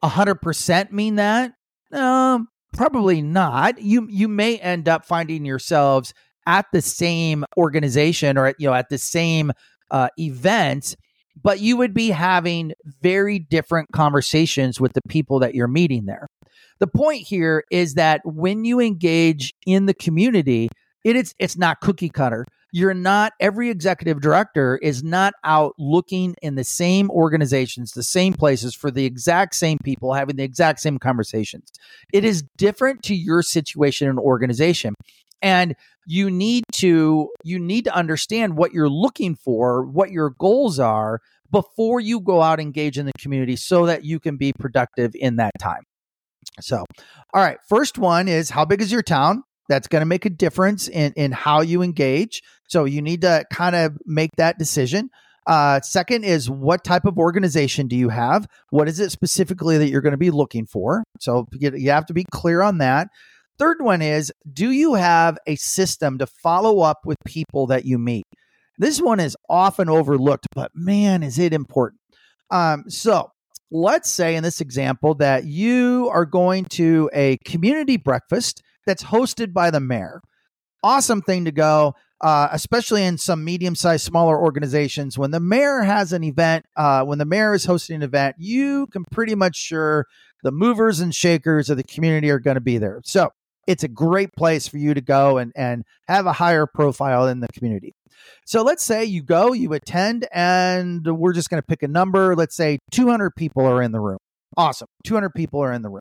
100% 0.03 0.93
mean 0.93 1.17
that? 1.17 1.53
Um, 1.93 2.49
probably 2.75 3.23
not. 3.23 3.81
You 3.81 4.07
you 4.11 4.29
may 4.29 4.59
end 4.59 4.89
up 4.89 5.05
finding 5.05 5.45
yourselves 5.45 6.13
at 6.47 6.67
the 6.73 6.83
same 6.83 7.45
organization 7.57 8.39
or 8.39 8.47
at, 8.47 8.57
you 8.59 8.69
know 8.69 8.75
at 8.75 8.89
the 8.89 8.99
same 8.99 9.53
uh, 9.91 10.09
event, 10.19 10.97
but 11.43 11.61
you 11.61 11.77
would 11.77 11.95
be 11.95 12.11
having 12.11 12.73
very 13.03 13.39
different 13.39 13.89
conversations 13.93 14.81
with 14.81 14.93
the 14.93 15.03
people 15.09 15.39
that 15.41 15.55
you're 15.55 15.69
meeting 15.69 16.07
there. 16.07 16.29
The 16.79 16.87
point 16.87 17.27
here 17.27 17.65
is 17.71 17.95
that 17.95 18.21
when 18.25 18.65
you 18.65 18.81
engage 18.81 19.53
in 19.67 19.87
the 19.87 19.95
community, 19.95 20.69
it 21.05 21.17
is 21.17 21.35
it's 21.39 21.57
not 21.57 21.81
cookie 21.81 22.11
cutter 22.11 22.45
you're 22.73 22.95
not 22.95 23.33
every 23.41 23.71
executive 23.71 24.21
director 24.21 24.77
is 24.77 25.03
not 25.03 25.35
out 25.45 25.75
looking 25.79 26.35
in 26.43 26.55
the 26.55 26.65
same 26.65 27.11
organizations 27.11 27.93
the 27.93 28.03
same 28.03 28.33
places 28.33 28.75
for 28.75 28.91
the 28.91 29.05
exact 29.05 29.55
same 29.55 29.79
people 29.79 30.13
having 30.13 30.37
the 30.37 30.43
exact 30.43 30.81
same 30.81 30.99
conversations. 30.99 31.71
It 32.13 32.25
is 32.25 32.43
different 32.57 33.03
to 33.05 33.15
your 33.15 33.43
situation 33.43 34.09
and 34.09 34.19
organization. 34.19 34.95
And 35.41 35.77
you 36.07 36.31
need 36.31 36.65
to 36.73 37.31
you 37.45 37.59
need 37.59 37.85
to 37.85 37.95
understand 37.95 38.57
what 38.57 38.73
you're 38.73 38.89
looking 38.89 39.37
for 39.37 39.85
what 39.85 40.11
your 40.11 40.31
goals 40.31 40.79
are 40.79 41.21
before 41.51 42.01
you 42.01 42.21
go 42.21 42.43
out 42.43 42.59
and 42.59 42.67
engage 42.67 42.99
in 42.99 43.07
the 43.07 43.13
community 43.19 43.57
so 43.57 43.87
that 43.87 44.05
you 44.05 44.19
can 44.19 44.37
be 44.37 44.53
productive 44.53 45.13
in 45.15 45.37
that 45.37 45.53
time. 45.59 45.83
So 46.61 46.85
all 47.33 47.43
right 47.43 47.59
first 47.69 47.99
one 47.99 48.27
is 48.27 48.51
how 48.51 48.65
big 48.65 48.83
is 48.83 48.91
your 48.91 49.03
town 49.03 49.45
that's 49.69 49.89
going 49.89 50.01
to 50.01 50.07
make 50.07 50.25
a 50.25 50.31
difference 50.31 50.89
in 50.89 51.13
in 51.15 51.33
how 51.33 51.61
you 51.61 51.83
engage. 51.83 52.43
So 52.69 52.85
you 52.85 53.03
need 53.03 53.23
to 53.23 53.45
kind 53.53 53.77
of 53.77 53.99
make 54.05 54.31
that 54.37 54.59
decision. 54.59 55.11
Uh, 55.47 55.81
second 55.81 56.25
is 56.25 56.51
what 56.51 56.85
type 56.85 57.07
of 57.07 57.17
organization 57.17 57.89
do 57.89 57.97
you 57.97 58.11
have? 58.11 58.47
What 58.69 58.87
is 58.87 59.01
it 59.01 59.11
specifically 59.11 59.79
that 59.79 59.89
you're 59.89 60.03
going 60.03 60.13
to 60.13 60.19
be 60.19 60.31
looking 60.31 60.67
for? 60.67 61.05
So 61.21 61.47
you 61.53 61.91
have 61.91 62.05
to 62.07 62.15
be 62.15 62.25
clear 62.31 62.61
on 62.61 62.79
that. 62.79 63.09
Third 63.59 63.79
one 63.81 64.03
is 64.03 64.31
do 64.53 64.71
you 64.71 64.95
have 64.95 65.39
a 65.47 65.57
system 65.57 66.19
to 66.19 66.27
follow 66.27 66.81
up 66.81 66.99
with 67.07 67.17
people 67.25 67.67
that 67.69 67.87
you 67.87 67.99
meet? 67.99 68.27
This 68.77 69.01
one 69.01 69.21
is 69.21 69.37
often 69.49 69.89
overlooked, 69.89 70.47
but 70.55 70.71
man, 70.75 71.23
is 71.23 71.39
it 71.39 71.53
important. 71.53 72.01
Um, 72.51 72.85
so 72.89 73.33
let's 73.71 74.11
say 74.11 74.37
in 74.37 74.43
this 74.43 74.61
example 74.61 75.15
that 75.15 75.45
you 75.45 76.09
are 76.13 76.25
going 76.25 76.67
to 76.67 77.11
a 77.13 77.39
community 77.45 77.97
breakfast 77.97 78.63
that's 78.89 79.05
hosted 79.05 79.53
by 79.53 79.71
the 79.71 79.81
mayor. 79.81 80.21
Awesome 80.83 81.21
thing 81.21 81.45
to 81.45 81.53
go, 81.53 81.95
uh, 82.23 82.49
especially 82.51 83.05
in 83.05 83.19
some 83.19 83.45
medium 83.45 83.75
sized, 83.75 84.05
smaller 84.05 84.41
organizations. 84.41 85.19
When 85.19 85.31
the 85.31 85.41
mayor 85.41 85.83
has 85.83 86.13
an 86.13 86.25
event, 86.25 86.65
uh, 86.77 87.05
when 87.05 87.19
the 87.19 87.27
mayor 87.27 87.53
is 87.53 87.67
hosting 87.67 87.97
an 87.97 88.03
event, 88.03 88.37
you 88.39 88.87
can 88.87 89.05
pretty 89.13 89.35
much 89.35 89.57
sure 89.57 90.07
the 90.43 90.53
movers 90.53 91.01
and 91.01 91.15
shakers 91.15 91.69
of 91.69 91.77
the 91.77 91.85
community 91.85 92.31
are 92.31 92.39
going 92.39 92.55
to 92.55 92.61
be 92.61 92.79
there. 92.79 93.01
So 93.05 93.31
it's 93.67 93.85
a 93.85 93.89
great 93.89 94.33
place 94.33 94.67
for 94.67 94.79
you 94.79 94.95
to 94.95 95.03
go 95.03 95.37
and, 95.37 95.53
and 95.55 95.85
have 96.09 96.27
a 96.27 96.33
higher 96.33 96.67
profile 96.67 97.29
in 97.29 97.41
the 97.41 97.49
community. 97.49 97.95
So 98.47 98.63
let's 98.63 98.83
say 98.83 99.05
you 99.05 99.23
go, 99.23 99.53
you 99.53 99.75
attend, 99.75 100.27
and 100.33 101.07
we're 101.07 101.35
just 101.35 101.51
going 101.51 101.61
to 101.61 101.67
pick 101.67 101.83
a 101.83 101.89
number. 101.89 102.35
Let's 102.35 102.57
say 102.57 102.79
200 102.93 103.33
people 103.37 103.67
are 103.67 103.83
in 103.83 103.93
the 103.93 104.01
room. 104.01 104.19
Awesome. 104.57 104.89
200 105.05 105.35
people 105.35 105.61
are 105.61 105.73
in 105.73 105.83
the 105.83 105.91
room. 105.91 106.01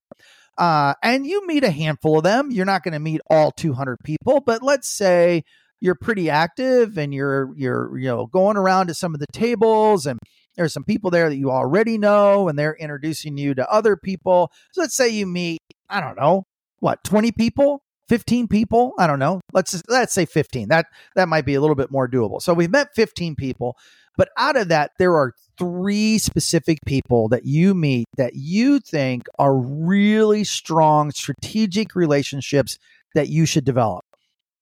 Uh, 0.57 0.93
and 1.03 1.25
you 1.25 1.45
meet 1.45 1.63
a 1.63 1.71
handful 1.71 2.17
of 2.17 2.23
them. 2.23 2.51
You're 2.51 2.65
not 2.65 2.83
going 2.83 2.93
to 2.93 2.99
meet 2.99 3.21
all 3.29 3.51
200 3.51 3.97
people, 4.03 4.41
but 4.41 4.63
let's 4.63 4.87
say 4.87 5.43
you're 5.79 5.95
pretty 5.95 6.29
active 6.29 6.97
and 6.97 7.13
you're 7.13 7.53
you're 7.55 7.97
you 7.97 8.07
know 8.07 8.25
going 8.25 8.57
around 8.57 8.87
to 8.87 8.93
some 8.93 9.13
of 9.13 9.19
the 9.19 9.27
tables 9.31 10.07
and 10.07 10.17
there's 10.55 10.73
some 10.73 10.83
people 10.83 11.11
there 11.11 11.29
that 11.29 11.35
you 11.35 11.51
already 11.51 11.99
know 11.99 12.47
and 12.47 12.57
they're 12.57 12.75
introducing 12.75 13.37
you 13.37 13.53
to 13.53 13.71
other 13.71 13.95
people. 13.95 14.51
So 14.71 14.81
let's 14.81 14.95
say 14.95 15.09
you 15.09 15.27
meet 15.27 15.59
I 15.89 16.01
don't 16.01 16.17
know 16.17 16.43
what 16.79 17.03
20 17.03 17.31
people? 17.31 17.81
15 18.09 18.47
people? 18.47 18.93
I 18.97 19.05
don't 19.05 19.19
know. 19.19 19.41
Let's 19.53 19.81
let's 19.87 20.13
say 20.13 20.25
15 20.25 20.69
that 20.69 20.87
that 21.15 21.27
might 21.27 21.45
be 21.45 21.55
a 21.55 21.61
little 21.61 21.75
bit 21.75 21.91
more 21.91 22.07
doable. 22.07 22.41
So 22.41 22.53
we've 22.53 22.71
met 22.71 22.95
15 22.95 23.35
people 23.35 23.77
but 24.17 24.29
out 24.37 24.57
of 24.57 24.67
that 24.69 24.91
there 24.99 25.15
are 25.15 25.33
three 25.57 26.17
specific 26.17 26.79
people 26.85 27.29
that 27.29 27.45
you 27.45 27.73
meet 27.73 28.05
that 28.17 28.33
you 28.35 28.79
think 28.79 29.27
are 29.39 29.55
really 29.55 30.43
strong 30.43 31.11
strategic 31.11 31.95
relationships 31.95 32.77
that 33.15 33.29
you 33.29 33.45
should 33.45 33.65
develop. 33.65 34.05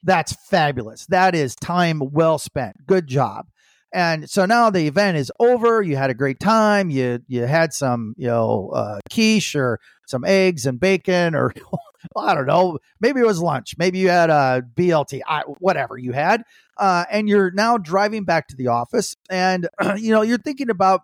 That's 0.03 0.33
fabulous. 0.49 1.05
That 1.07 1.35
is 1.35 1.55
time 1.55 2.01
well 2.11 2.37
spent. 2.37 2.85
Good 2.85 3.07
job. 3.07 3.47
And 3.93 4.29
so 4.29 4.45
now 4.45 4.69
the 4.69 4.87
event 4.87 5.17
is 5.17 5.31
over. 5.39 5.81
You 5.81 5.95
had 5.95 6.09
a 6.09 6.13
great 6.13 6.39
time. 6.39 6.89
You 6.89 7.19
you 7.27 7.43
had 7.43 7.73
some 7.73 8.13
you 8.17 8.27
know 8.27 8.71
uh, 8.75 8.99
quiche 9.09 9.55
or 9.55 9.79
some 10.05 10.25
eggs 10.25 10.65
and 10.65 10.79
bacon 10.79 11.33
or 11.33 11.53
I 12.15 12.33
don't 12.33 12.47
know. 12.47 12.79
Maybe 12.99 13.19
it 13.19 13.25
was 13.25 13.39
lunch. 13.39 13.75
Maybe 13.77 13.99
you 13.99 14.09
had 14.09 14.29
a 14.29 14.63
BLT. 14.75 15.21
I, 15.27 15.41
whatever 15.59 15.97
you 15.97 16.11
had 16.11 16.43
uh, 16.77 17.05
and 17.09 17.27
you're 17.27 17.51
now 17.51 17.77
driving 17.77 18.23
back 18.23 18.47
to 18.49 18.55
the 18.55 18.67
office 18.67 19.15
and 19.29 19.67
you 19.97 20.11
know 20.11 20.21
you're 20.21 20.37
thinking 20.37 20.69
about 20.69 21.01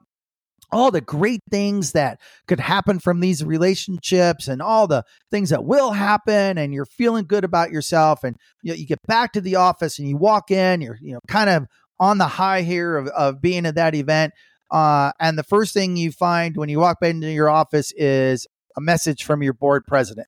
all 0.73 0.89
the 0.89 1.01
great 1.01 1.41
things 1.49 1.91
that 1.91 2.19
could 2.47 2.59
happen 2.59 2.97
from 2.97 3.19
these 3.19 3.43
relationships 3.43 4.47
and 4.47 4.61
all 4.61 4.87
the 4.87 5.03
things 5.29 5.49
that 5.49 5.65
will 5.65 5.91
happen 5.91 6.57
and 6.57 6.73
you're 6.73 6.85
feeling 6.85 7.25
good 7.25 7.43
about 7.43 7.71
yourself 7.71 8.23
and 8.23 8.37
you, 8.63 8.71
know, 8.71 8.75
you 8.75 8.85
get 8.85 9.01
back 9.05 9.33
to 9.33 9.41
the 9.41 9.55
office 9.55 9.99
and 9.99 10.07
you 10.07 10.17
walk 10.17 10.49
in 10.51 10.81
you're 10.81 10.97
you 11.01 11.13
know 11.13 11.19
kind 11.27 11.49
of 11.49 11.65
on 11.99 12.17
the 12.17 12.27
high 12.27 12.61
here 12.61 12.97
of, 12.97 13.07
of 13.07 13.41
being 13.41 13.65
at 13.65 13.75
that 13.75 13.95
event 13.95 14.33
uh, 14.71 15.11
and 15.19 15.37
the 15.37 15.43
first 15.43 15.73
thing 15.73 15.97
you 15.97 16.11
find 16.11 16.55
when 16.55 16.69
you 16.69 16.79
walk 16.79 16.97
into 17.01 17.29
your 17.29 17.49
office 17.49 17.91
is 17.97 18.47
a 18.77 18.81
message 18.81 19.25
from 19.25 19.43
your 19.43 19.53
board 19.53 19.83
president 19.85 20.27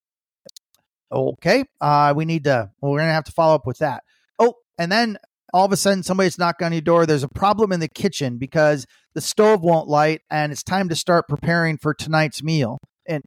okay 1.12 1.64
uh, 1.82 2.14
we 2.16 2.26
need 2.26 2.44
to 2.44 2.70
we're 2.82 3.00
gonna 3.00 3.12
have 3.12 3.24
to 3.24 3.32
follow 3.32 3.56
up 3.56 3.68
with 3.68 3.80
that 3.80 4.04
oh 4.40 4.54
and 4.78 4.92
then 4.92 5.18
all 5.54 5.66
of 5.66 5.72
a 5.72 5.78
sudden 5.78 6.04
somebody's 6.04 6.40
knocking 6.40 6.66
on 6.66 6.74
your 6.74 6.82
door. 6.82 7.06
There's 7.06 7.24
a 7.24 7.30
problem 7.30 7.72
in 7.72 7.80
the 7.80 7.88
kitchen 7.88 8.38
because 8.38 8.88
the 9.14 9.22
stove 9.22 9.62
won't 9.62 9.88
light 9.88 10.22
and 10.30 10.52
it's 10.52 10.64
time 10.64 10.90
to 10.90 10.96
start 10.96 11.28
preparing 11.30 11.78
for 11.78 11.94
tonight's 11.94 12.42
meal. 12.44 12.80
and 13.08 13.24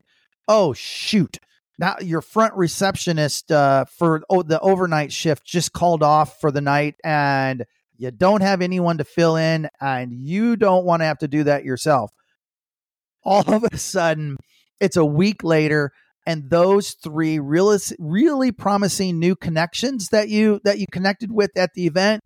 oh 0.49 0.73
shoot, 0.73 1.39
now 1.79 1.97
your 2.01 2.21
front 2.21 2.55
receptionist 2.55 3.51
uh, 3.53 3.85
for 3.85 4.23
oh, 4.29 4.43
the 4.43 4.61
overnight 4.61 5.13
shift 5.13 5.45
just 5.45 5.73
called 5.73 6.03
off 6.03 6.41
for 6.41 6.51
the 6.51 6.61
night 6.61 6.97
and 7.05 7.65
you 7.97 8.11
don't 8.11 8.43
have 8.43 8.61
anyone 8.61 8.99
to 8.99 9.05
fill 9.05 9.37
in 9.37 9.69
and 9.81 10.13
you 10.13 10.57
don't 10.57 10.85
want 10.85 11.01
to 11.01 11.07
have 11.07 11.19
to 11.19 11.29
do 11.29 11.45
that 11.45 11.65
yourself 11.65 12.11
all 13.25 13.53
of 13.53 13.65
a 13.65 13.77
sudden 13.77 14.37
it's 14.81 14.97
a 14.97 15.05
week 15.05 15.43
later 15.43 15.91
and 16.27 16.51
those 16.51 16.93
three 16.93 17.39
really 17.39 17.79
really 17.99 18.53
promising 18.53 19.19
new 19.19 19.37
connections 19.37 20.09
that 20.09 20.29
you 20.29 20.61
that 20.65 20.79
you 20.79 20.87
connected 20.91 21.33
with 21.33 21.51
at 21.57 21.71
the 21.75 21.87
event 21.87 22.23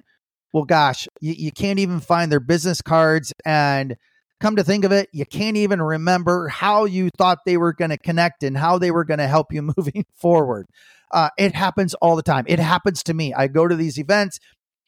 well 0.52 0.64
gosh 0.64 1.06
you, 1.20 1.34
you 1.36 1.52
can't 1.52 1.78
even 1.78 2.00
find 2.00 2.30
their 2.30 2.40
business 2.40 2.80
cards 2.82 3.32
and 3.44 3.96
come 4.40 4.56
to 4.56 4.64
think 4.64 4.84
of 4.84 4.92
it 4.92 5.08
you 5.12 5.26
can't 5.26 5.56
even 5.56 5.80
remember 5.80 6.48
how 6.48 6.84
you 6.84 7.10
thought 7.16 7.38
they 7.44 7.56
were 7.56 7.72
going 7.72 7.90
to 7.90 7.98
connect 7.98 8.42
and 8.42 8.56
how 8.56 8.78
they 8.78 8.90
were 8.90 9.04
going 9.04 9.18
to 9.18 9.28
help 9.28 9.52
you 9.52 9.62
moving 9.76 10.04
forward. 10.14 10.66
Uh, 11.12 11.28
it 11.36 11.56
happens 11.56 11.92
all 11.94 12.14
the 12.14 12.22
time. 12.22 12.44
It 12.46 12.60
happens 12.60 13.02
to 13.02 13.12
me. 13.12 13.34
I 13.34 13.48
go 13.48 13.66
to 13.66 13.74
these 13.74 13.98
events 13.98 14.38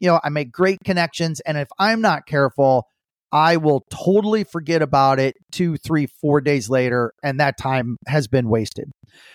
you 0.03 0.09
know 0.09 0.21
i 0.23 0.29
make 0.29 0.53
great 0.53 0.81
connections 0.85 1.41
and 1.41 1.57
if 1.57 1.69
i'm 1.79 2.03
not 2.03 2.27
careful 2.27 2.87
I 3.33 3.57
will 3.57 3.87
totally 3.91 4.45
forget 4.45 4.83
about 4.83 5.19
it 5.19 5.37
two, 5.51 5.79
three, 5.79 6.07
four 6.21 6.43
days 6.43 6.69
later, 6.69 7.15
and 7.23 7.41
that 7.41 7.57
time 7.57 7.97
has 8.07 8.29
been 8.29 8.49
wasted. 8.49 8.91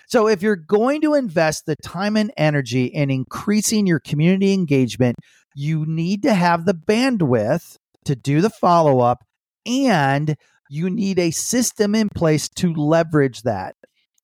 So, 0.07 0.27
if 0.27 0.41
you're 0.41 0.55
going 0.55 1.01
to 1.01 1.15
invest 1.15 1.65
the 1.65 1.75
time 1.83 2.15
and 2.15 2.31
energy 2.37 2.85
in 2.85 3.09
increasing 3.09 3.87
your 3.87 3.99
community 3.99 4.53
engagement, 4.53 5.17
you 5.55 5.85
need 5.87 6.23
to 6.23 6.33
have 6.33 6.65
the 6.65 6.75
bandwidth 6.75 7.77
to 8.05 8.15
do 8.15 8.41
the 8.41 8.51
follow 8.51 8.99
up, 8.99 9.23
and 9.65 10.35
you 10.69 10.89
need 10.89 11.17
a 11.17 11.31
system 11.31 11.95
in 11.95 12.09
place 12.09 12.47
to 12.49 12.73
leverage 12.73 13.41
that. 13.43 13.75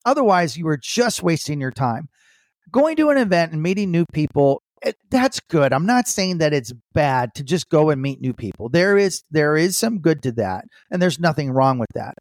Otherwise, 0.04 0.56
you 0.56 0.68
are 0.68 0.76
just 0.76 1.22
wasting 1.22 1.60
your 1.60 1.70
time. 1.70 2.08
Going 2.70 2.96
to 2.96 3.10
an 3.10 3.18
event 3.18 3.52
and 3.52 3.62
meeting 3.62 3.90
new 3.90 4.04
people 4.12 4.62
it, 4.84 4.96
that's 5.10 5.40
good. 5.40 5.72
I'm 5.72 5.86
not 5.86 6.06
saying 6.06 6.38
that 6.38 6.52
it's 6.52 6.72
bad 6.92 7.34
to 7.36 7.42
just 7.42 7.70
go 7.70 7.90
and 7.90 8.00
meet 8.00 8.20
new 8.20 8.34
people. 8.34 8.68
There 8.68 8.98
is 8.98 9.24
there 9.30 9.56
is 9.56 9.76
some 9.78 9.98
good 10.00 10.22
to 10.24 10.32
that, 10.32 10.66
and 10.90 11.00
there's 11.00 11.18
nothing 11.18 11.50
wrong 11.50 11.78
with 11.78 11.90
that. 11.94 12.14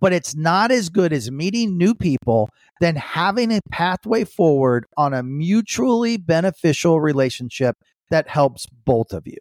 But 0.00 0.12
it's 0.12 0.34
not 0.34 0.70
as 0.70 0.90
good 0.90 1.12
as 1.12 1.30
meeting 1.30 1.76
new 1.76 1.94
people 1.94 2.50
than 2.80 2.96
having 2.96 3.52
a 3.52 3.60
pathway 3.70 4.24
forward 4.24 4.86
on 4.96 5.12
a 5.12 5.22
mutually 5.22 6.16
beneficial 6.16 7.00
relationship 7.00 7.76
that 8.10 8.28
helps 8.28 8.66
both 8.84 9.12
of 9.12 9.26
you. 9.26 9.38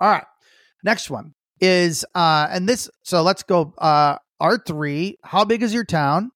All 0.00 0.10
right. 0.10 0.24
Next 0.84 1.10
one 1.10 1.34
is 1.60 2.04
uh 2.14 2.48
and 2.50 2.68
this 2.68 2.88
so 3.02 3.22
let's 3.22 3.42
go 3.42 3.74
uh 3.78 4.16
R3, 4.40 5.14
how 5.24 5.44
big 5.44 5.62
is 5.62 5.74
your 5.74 5.84
town? 5.84 6.30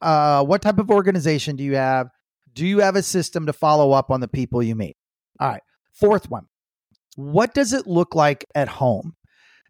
Uh 0.00 0.44
what 0.44 0.62
type 0.62 0.78
of 0.78 0.90
organization 0.90 1.56
do 1.56 1.64
you 1.64 1.76
have? 1.76 2.08
Do 2.54 2.66
you 2.66 2.80
have 2.80 2.96
a 2.96 3.02
system 3.02 3.46
to 3.46 3.52
follow 3.52 3.92
up 3.92 4.10
on 4.10 4.20
the 4.20 4.28
people 4.28 4.62
you 4.62 4.74
meet? 4.74 4.96
All 5.40 5.48
right. 5.48 5.62
Fourth 5.92 6.30
one. 6.30 6.46
What 7.16 7.54
does 7.54 7.72
it 7.72 7.86
look 7.86 8.14
like 8.14 8.44
at 8.54 8.68
home? 8.68 9.14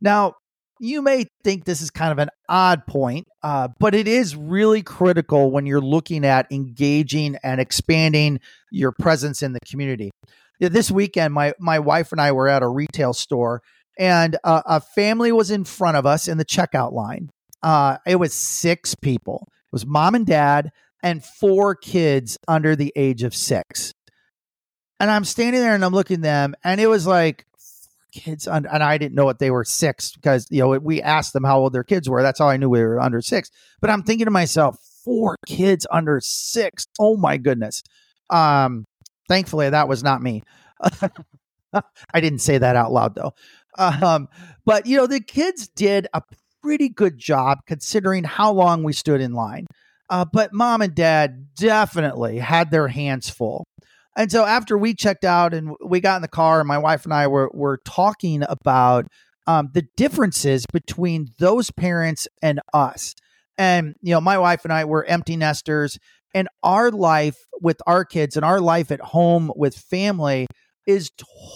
Now, 0.00 0.34
you 0.80 1.00
may 1.00 1.26
think 1.44 1.64
this 1.64 1.80
is 1.80 1.90
kind 1.90 2.10
of 2.10 2.18
an 2.18 2.28
odd 2.48 2.86
point, 2.86 3.28
uh, 3.42 3.68
but 3.78 3.94
it 3.94 4.08
is 4.08 4.34
really 4.34 4.82
critical 4.82 5.50
when 5.50 5.64
you're 5.64 5.80
looking 5.80 6.24
at 6.24 6.50
engaging 6.50 7.36
and 7.44 7.60
expanding 7.60 8.40
your 8.72 8.90
presence 8.90 9.42
in 9.42 9.52
the 9.52 9.60
community. 9.68 10.10
This 10.58 10.90
weekend, 10.90 11.34
my, 11.34 11.54
my 11.60 11.78
wife 11.78 12.10
and 12.10 12.20
I 12.20 12.32
were 12.32 12.48
at 12.48 12.62
a 12.62 12.68
retail 12.68 13.12
store, 13.12 13.62
and 13.98 14.36
uh, 14.42 14.62
a 14.66 14.80
family 14.80 15.30
was 15.30 15.50
in 15.52 15.64
front 15.64 15.96
of 15.96 16.06
us 16.06 16.26
in 16.26 16.38
the 16.38 16.44
checkout 16.44 16.92
line. 16.92 17.30
Uh, 17.62 17.98
it 18.04 18.16
was 18.16 18.34
six 18.34 18.96
people. 18.96 19.46
It 19.48 19.72
was 19.72 19.86
mom 19.86 20.16
and 20.16 20.26
dad, 20.26 20.72
and 21.02 21.24
four 21.24 21.74
kids 21.74 22.38
under 22.46 22.76
the 22.76 22.92
age 22.96 23.22
of 23.22 23.34
six. 23.34 23.92
And 25.00 25.10
I'm 25.10 25.24
standing 25.24 25.60
there 25.60 25.74
and 25.74 25.84
I'm 25.84 25.92
looking 25.92 26.20
them, 26.20 26.54
and 26.62 26.80
it 26.80 26.86
was 26.86 27.06
like 27.06 27.46
kids 28.12 28.46
under, 28.46 28.68
and 28.68 28.82
I 28.82 28.98
didn't 28.98 29.14
know 29.14 29.24
what 29.24 29.38
they 29.40 29.50
were 29.50 29.64
six 29.64 30.12
because 30.12 30.46
you 30.50 30.60
know 30.60 30.78
we 30.78 31.02
asked 31.02 31.32
them 31.32 31.44
how 31.44 31.58
old 31.58 31.72
their 31.72 31.84
kids 31.84 32.08
were. 32.08 32.22
That's 32.22 32.38
how 32.38 32.48
I 32.48 32.56
knew 32.56 32.68
we 32.68 32.82
were 32.82 33.00
under 33.00 33.20
six. 33.20 33.50
But 33.80 33.90
I'm 33.90 34.02
thinking 34.04 34.26
to 34.26 34.30
myself, 34.30 34.78
four 35.04 35.38
kids 35.46 35.86
under 35.90 36.20
six. 36.22 36.86
Oh 37.00 37.16
my 37.16 37.36
goodness. 37.36 37.82
Um, 38.30 38.84
thankfully 39.28 39.70
that 39.70 39.88
was 39.88 40.04
not 40.04 40.22
me. 40.22 40.42
I 42.14 42.20
didn't 42.20 42.40
say 42.40 42.58
that 42.58 42.76
out 42.76 42.92
loud 42.92 43.14
though. 43.14 43.34
Um, 43.76 44.28
but 44.64 44.86
you 44.86 44.96
know 44.96 45.06
the 45.06 45.20
kids 45.20 45.68
did 45.68 46.06
a 46.14 46.22
pretty 46.62 46.88
good 46.88 47.18
job 47.18 47.58
considering 47.66 48.24
how 48.24 48.52
long 48.52 48.84
we 48.84 48.92
stood 48.92 49.20
in 49.20 49.32
line. 49.32 49.66
Uh, 50.12 50.26
but 50.30 50.52
mom 50.52 50.82
and 50.82 50.94
dad 50.94 51.46
definitely 51.56 52.38
had 52.38 52.70
their 52.70 52.88
hands 52.88 53.30
full. 53.30 53.64
And 54.14 54.30
so 54.30 54.44
after 54.44 54.76
we 54.76 54.92
checked 54.92 55.24
out 55.24 55.54
and 55.54 55.74
we 55.82 56.00
got 56.00 56.16
in 56.16 56.22
the 56.22 56.28
car, 56.28 56.60
and 56.60 56.68
my 56.68 56.76
wife 56.76 57.06
and 57.06 57.14
I 57.14 57.28
were, 57.28 57.50
were 57.54 57.78
talking 57.86 58.42
about 58.46 59.06
um, 59.46 59.70
the 59.72 59.86
differences 59.96 60.66
between 60.70 61.28
those 61.38 61.70
parents 61.70 62.28
and 62.42 62.60
us. 62.74 63.14
And, 63.56 63.94
you 64.02 64.12
know, 64.12 64.20
my 64.20 64.36
wife 64.36 64.64
and 64.64 64.72
I 64.72 64.84
were 64.84 65.02
empty 65.06 65.34
nesters, 65.34 65.98
and 66.34 66.46
our 66.62 66.90
life 66.90 67.38
with 67.62 67.80
our 67.86 68.04
kids 68.04 68.36
and 68.36 68.44
our 68.44 68.60
life 68.60 68.90
at 68.90 69.00
home 69.00 69.50
with 69.56 69.74
family 69.74 70.46
is 70.86 71.10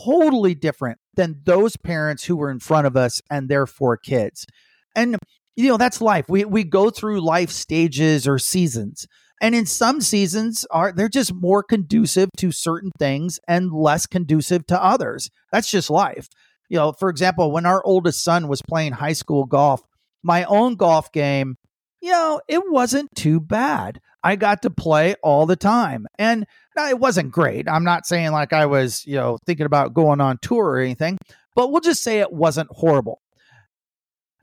totally 0.06 0.54
different 0.54 0.98
than 1.14 1.42
those 1.44 1.76
parents 1.76 2.24
who 2.24 2.36
were 2.36 2.50
in 2.50 2.60
front 2.60 2.86
of 2.86 2.96
us 2.96 3.20
and 3.30 3.50
their 3.50 3.66
four 3.66 3.98
kids. 3.98 4.46
And 4.94 5.18
you 5.56 5.68
know 5.68 5.76
that's 5.76 6.00
life. 6.00 6.26
We 6.28 6.44
we 6.44 6.64
go 6.64 6.90
through 6.90 7.20
life 7.20 7.50
stages 7.50 8.28
or 8.28 8.38
seasons. 8.38 9.06
And 9.42 9.54
in 9.54 9.66
some 9.66 10.00
seasons 10.00 10.66
are 10.70 10.92
they're 10.92 11.08
just 11.08 11.34
more 11.34 11.62
conducive 11.62 12.30
to 12.38 12.52
certain 12.52 12.90
things 12.98 13.38
and 13.46 13.72
less 13.72 14.06
conducive 14.06 14.66
to 14.68 14.82
others. 14.82 15.30
That's 15.52 15.70
just 15.70 15.90
life. 15.90 16.28
You 16.68 16.76
know 16.76 16.92
for 16.92 17.08
example 17.08 17.50
when 17.50 17.66
our 17.66 17.82
oldest 17.84 18.22
son 18.22 18.48
was 18.48 18.62
playing 18.62 18.92
high 18.92 19.12
school 19.12 19.44
golf 19.44 19.82
my 20.22 20.44
own 20.44 20.74
golf 20.74 21.12
game 21.12 21.56
you 22.00 22.10
know 22.10 22.40
it 22.48 22.62
wasn't 22.70 23.14
too 23.14 23.40
bad. 23.40 24.00
I 24.22 24.36
got 24.36 24.62
to 24.62 24.70
play 24.70 25.14
all 25.22 25.46
the 25.46 25.54
time. 25.54 26.06
And 26.18 26.46
it 26.76 26.98
wasn't 26.98 27.30
great. 27.30 27.68
I'm 27.68 27.84
not 27.84 28.06
saying 28.06 28.32
like 28.32 28.52
i 28.52 28.66
was 28.66 29.06
you 29.06 29.16
know 29.16 29.38
thinking 29.46 29.66
about 29.66 29.94
going 29.94 30.20
on 30.20 30.38
tour 30.42 30.64
or 30.64 30.78
anything 30.78 31.18
but 31.54 31.72
we'll 31.72 31.80
just 31.80 32.02
say 32.02 32.20
it 32.20 32.32
wasn't 32.32 32.68
horrible 32.70 33.22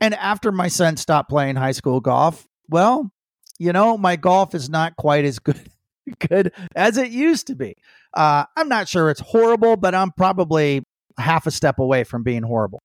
and 0.00 0.14
after 0.14 0.52
my 0.52 0.68
son 0.68 0.96
stopped 0.96 1.30
playing 1.30 1.56
high 1.56 1.72
school 1.72 2.00
golf, 2.00 2.46
well, 2.68 3.10
you 3.58 3.72
know, 3.72 3.96
my 3.96 4.16
golf 4.16 4.54
is 4.54 4.68
not 4.68 4.96
quite 4.96 5.24
as 5.24 5.38
good 5.38 5.60
good 6.28 6.52
as 6.74 6.96
it 6.96 7.10
used 7.10 7.46
to 7.48 7.54
be. 7.54 7.76
Uh, 8.12 8.44
I'm 8.56 8.68
not 8.68 8.88
sure 8.88 9.10
it's 9.10 9.20
horrible, 9.20 9.76
but 9.76 9.94
I'm 9.94 10.12
probably 10.12 10.82
half 11.18 11.46
a 11.46 11.50
step 11.50 11.78
away 11.78 12.04
from 12.04 12.22
being 12.22 12.42
horrible. 12.42 12.82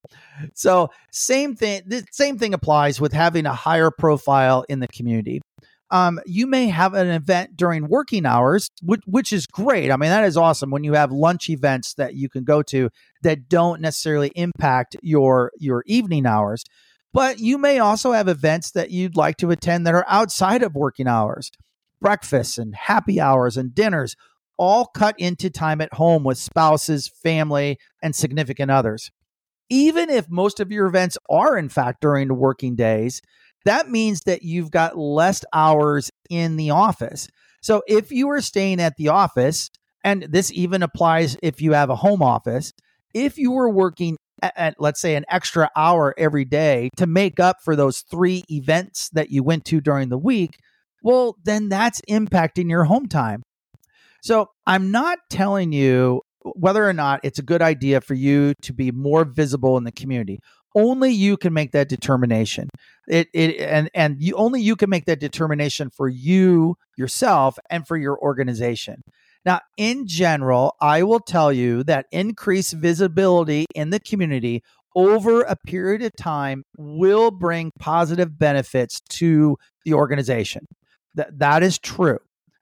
So 0.53 0.89
same 1.11 1.55
thing. 1.55 1.81
The 1.85 2.05
same 2.11 2.37
thing 2.37 2.53
applies 2.53 3.01
with 3.01 3.13
having 3.13 3.45
a 3.45 3.53
higher 3.53 3.91
profile 3.91 4.65
in 4.69 4.79
the 4.79 4.87
community. 4.87 5.41
Um, 5.91 6.19
you 6.27 6.45
may 6.45 6.67
have 6.67 6.93
an 6.93 7.07
event 7.07 7.57
during 7.57 7.87
working 7.87 8.25
hours, 8.27 8.69
which, 8.83 9.01
which 9.07 9.33
is 9.33 9.47
great. 9.47 9.89
I 9.89 9.97
mean, 9.97 10.11
that 10.11 10.23
is 10.23 10.37
awesome 10.37 10.69
when 10.69 10.83
you 10.83 10.93
have 10.93 11.11
lunch 11.11 11.49
events 11.49 11.95
that 11.95 12.13
you 12.13 12.29
can 12.29 12.43
go 12.43 12.61
to 12.63 12.89
that 13.23 13.49
don't 13.49 13.81
necessarily 13.81 14.31
impact 14.35 14.95
your 15.01 15.51
your 15.57 15.83
evening 15.87 16.27
hours. 16.27 16.63
But 17.13 17.39
you 17.39 17.57
may 17.57 17.79
also 17.79 18.11
have 18.11 18.27
events 18.27 18.71
that 18.71 18.91
you'd 18.91 19.17
like 19.17 19.37
to 19.37 19.51
attend 19.51 19.85
that 19.87 19.95
are 19.95 20.05
outside 20.07 20.61
of 20.61 20.75
working 20.75 21.07
hours. 21.07 21.51
Breakfasts 21.99 22.57
and 22.57 22.75
happy 22.75 23.19
hours 23.19 23.57
and 23.57 23.73
dinners 23.73 24.15
all 24.57 24.85
cut 24.85 25.15
into 25.17 25.49
time 25.49 25.81
at 25.81 25.93
home 25.93 26.23
with 26.23 26.37
spouses, 26.37 27.07
family, 27.23 27.77
and 28.03 28.15
significant 28.15 28.69
others. 28.69 29.09
Even 29.69 30.09
if 30.09 30.29
most 30.29 30.59
of 30.59 30.71
your 30.71 30.87
events 30.87 31.17
are, 31.29 31.57
in 31.57 31.69
fact, 31.69 32.01
during 32.01 32.27
the 32.27 32.33
working 32.33 32.75
days, 32.75 33.21
that 33.65 33.89
means 33.89 34.21
that 34.21 34.43
you've 34.43 34.71
got 34.71 34.97
less 34.97 35.43
hours 35.53 36.11
in 36.29 36.57
the 36.57 36.71
office. 36.71 37.27
So 37.61 37.81
if 37.87 38.11
you 38.11 38.29
are 38.29 38.41
staying 38.41 38.79
at 38.79 38.95
the 38.97 39.09
office, 39.09 39.69
and 40.03 40.23
this 40.23 40.51
even 40.51 40.83
applies 40.83 41.37
if 41.43 41.61
you 41.61 41.73
have 41.73 41.89
a 41.89 41.95
home 41.95 42.21
office, 42.21 42.73
if 43.13 43.37
you 43.37 43.51
were 43.51 43.69
working 43.69 44.17
let's 44.77 44.99
say 44.99 45.15
an 45.15 45.25
extra 45.29 45.69
hour 45.75 46.13
every 46.17 46.45
day 46.45 46.89
to 46.97 47.07
make 47.07 47.39
up 47.39 47.57
for 47.63 47.75
those 47.75 48.01
three 48.01 48.43
events 48.49 49.09
that 49.09 49.31
you 49.31 49.43
went 49.43 49.65
to 49.65 49.81
during 49.81 50.09
the 50.09 50.17
week, 50.17 50.57
well, 51.03 51.37
then 51.43 51.69
that's 51.69 52.01
impacting 52.09 52.69
your 52.69 52.85
home 52.85 53.07
time. 53.07 53.43
So 54.21 54.49
I'm 54.65 54.91
not 54.91 55.19
telling 55.29 55.71
you 55.71 56.21
whether 56.43 56.87
or 56.87 56.93
not 56.93 57.21
it's 57.23 57.39
a 57.39 57.43
good 57.43 57.61
idea 57.61 58.01
for 58.01 58.13
you 58.13 58.53
to 58.61 58.73
be 58.73 58.91
more 58.91 59.25
visible 59.25 59.77
in 59.77 59.83
the 59.83 59.91
community. 59.91 60.39
Only 60.75 61.11
you 61.11 61.35
can 61.35 61.53
make 61.53 61.71
that 61.71 61.89
determination. 61.89 62.69
It, 63.07 63.27
it 63.33 63.59
and 63.59 63.89
and 63.95 64.21
you 64.21 64.35
only 64.35 64.61
you 64.61 64.75
can 64.75 64.89
make 64.89 65.05
that 65.05 65.19
determination 65.19 65.89
for 65.89 66.07
you 66.07 66.75
yourself 66.95 67.57
and 67.69 67.87
for 67.87 67.97
your 67.97 68.19
organization. 68.19 69.01
Now, 69.49 69.61
in 69.77 70.05
general, 70.05 70.75
I 70.79 71.01
will 71.01 71.19
tell 71.19 71.51
you 71.51 71.83
that 71.85 72.05
increased 72.11 72.73
visibility 72.73 73.65
in 73.73 73.89
the 73.89 73.99
community 73.99 74.61
over 74.95 75.41
a 75.41 75.55
period 75.55 76.03
of 76.03 76.15
time 76.15 76.65
will 76.77 77.31
bring 77.31 77.71
positive 77.79 78.37
benefits 78.37 79.01
to 79.09 79.57
the 79.85 79.95
organization. 79.95 80.67
That 81.15 81.39
that 81.39 81.63
is 81.63 81.79
true. 81.79 82.19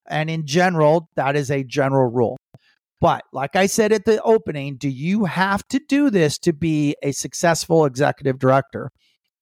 And 0.08 0.30
in 0.30 0.45
general, 0.45 1.10
that 1.17 1.36
is 1.36 1.52
a 1.52 1.65
general 1.65 2.10
rule. 2.10 2.38
But 3.02 3.23
like 3.34 3.58
I 3.58 3.65
said 3.65 3.91
at 3.91 4.06
the 4.06 4.21
opening, 4.21 4.78
do 4.78 4.88
you 4.88 5.26
have 5.26 5.67
to 5.67 5.82
do 5.89 6.10
this 6.10 6.38
to 6.38 6.54
be 6.54 6.95
a 7.04 7.12
successful 7.12 7.84
executive 7.84 8.39
director? 8.39 8.91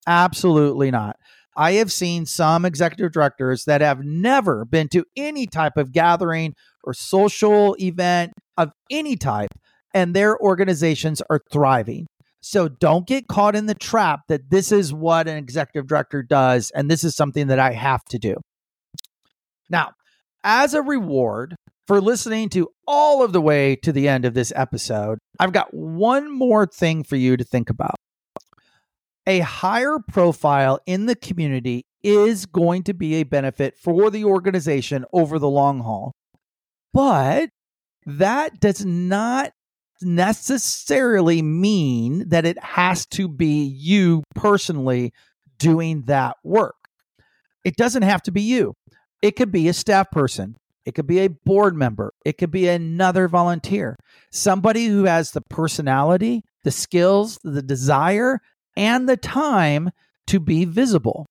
Absolutely 0.08 0.90
not. 0.90 1.18
I 1.56 1.74
have 1.74 1.92
seen 1.92 2.26
some 2.26 2.66
executive 2.66 3.12
directors 3.12 3.64
that 3.66 3.82
have 3.82 4.00
never 4.04 4.66
been 4.66 4.90
to 4.90 5.06
any 5.16 5.48
type 5.48 5.78
of 5.78 5.92
gathering 5.92 6.54
or 6.84 6.94
social 6.94 7.76
event 7.80 8.34
of 8.58 8.72
any 8.92 9.16
type, 9.16 9.52
and 9.94 10.14
their 10.14 10.38
organizations 10.40 11.22
are 11.30 11.40
thriving. 11.52 12.08
So 12.42 12.68
don't 12.68 13.08
get 13.08 13.28
caught 13.28 13.56
in 13.56 13.66
the 13.66 13.74
trap 13.74 14.20
that 14.28 14.52
this 14.52 14.72
is 14.72 14.94
what 14.94 15.28
an 15.28 15.38
executive 15.38 15.88
director 15.88 16.22
does, 16.22 16.72
and 16.76 16.92
this 16.92 17.04
is 17.04 17.16
something 17.16 17.48
that 17.48 17.60
I 17.60 17.72
have 17.72 18.04
to 18.10 18.20
do. 18.20 18.36
Now, 19.70 19.92
as 20.44 20.74
a 20.76 20.82
reward 20.82 21.56
for 21.88 22.00
listening 22.00 22.50
to 22.50 22.68
all 22.88 23.24
of 23.24 23.34
the 23.34 23.42
way 23.42 23.76
to 23.78 23.92
the 23.92 24.08
end 24.08 24.26
of 24.26 24.36
this 24.36 24.54
episode, 24.56 25.18
I've 25.40 25.54
got 25.54 25.74
one 25.74 26.32
more 26.32 26.68
thing 26.68 27.04
for 27.04 27.16
you 27.16 27.36
to 27.36 27.44
think 27.44 27.70
about. 27.70 27.96
A 29.28 29.40
higher 29.40 29.98
profile 30.08 30.80
in 30.86 31.08
the 31.08 31.16
community 31.16 31.86
is 32.04 32.46
going 32.46 32.84
to 32.84 32.94
be 32.94 33.16
a 33.16 33.24
benefit 33.24 33.76
for 33.78 34.12
the 34.12 34.26
organization 34.26 35.06
over 35.12 35.40
the 35.40 35.50
long 35.50 35.80
haul. 35.80 36.12
But 36.94 37.50
that 38.06 38.60
does 38.60 38.86
not 38.86 39.52
necessarily 40.02 41.42
mean 41.42 42.30
that 42.30 42.46
it 42.46 42.62
has 42.64 43.06
to 43.08 43.28
be 43.28 43.64
you 43.64 44.24
personally 44.36 45.12
doing 45.58 46.04
that 46.04 46.38
work. 46.44 46.76
It 47.64 47.76
doesn't 47.76 48.04
have 48.04 48.22
to 48.24 48.32
be 48.32 48.42
you. 48.42 48.74
It 49.22 49.36
could 49.36 49.52
be 49.52 49.68
a 49.68 49.74
staff 49.74 50.12
person. 50.12 50.56
It 50.86 50.94
could 50.94 51.08
be 51.08 51.20
a 51.20 51.30
board 51.30 51.76
member. 51.76 52.14
It 52.24 52.38
could 52.38 52.52
be 52.52 52.68
another 52.68 53.28
volunteer. 53.28 53.96
Somebody 54.32 54.86
who 54.86 55.06
has 55.06 55.32
the 55.32 55.42
personality, 55.50 56.44
the 56.64 56.70
skills, 56.70 57.40
the 57.44 57.64
desire, 57.64 58.40
and 58.76 59.08
the 59.08 59.18
time 59.18 59.90
to 60.28 60.40
be 60.40 60.66
visible. 60.66 61.26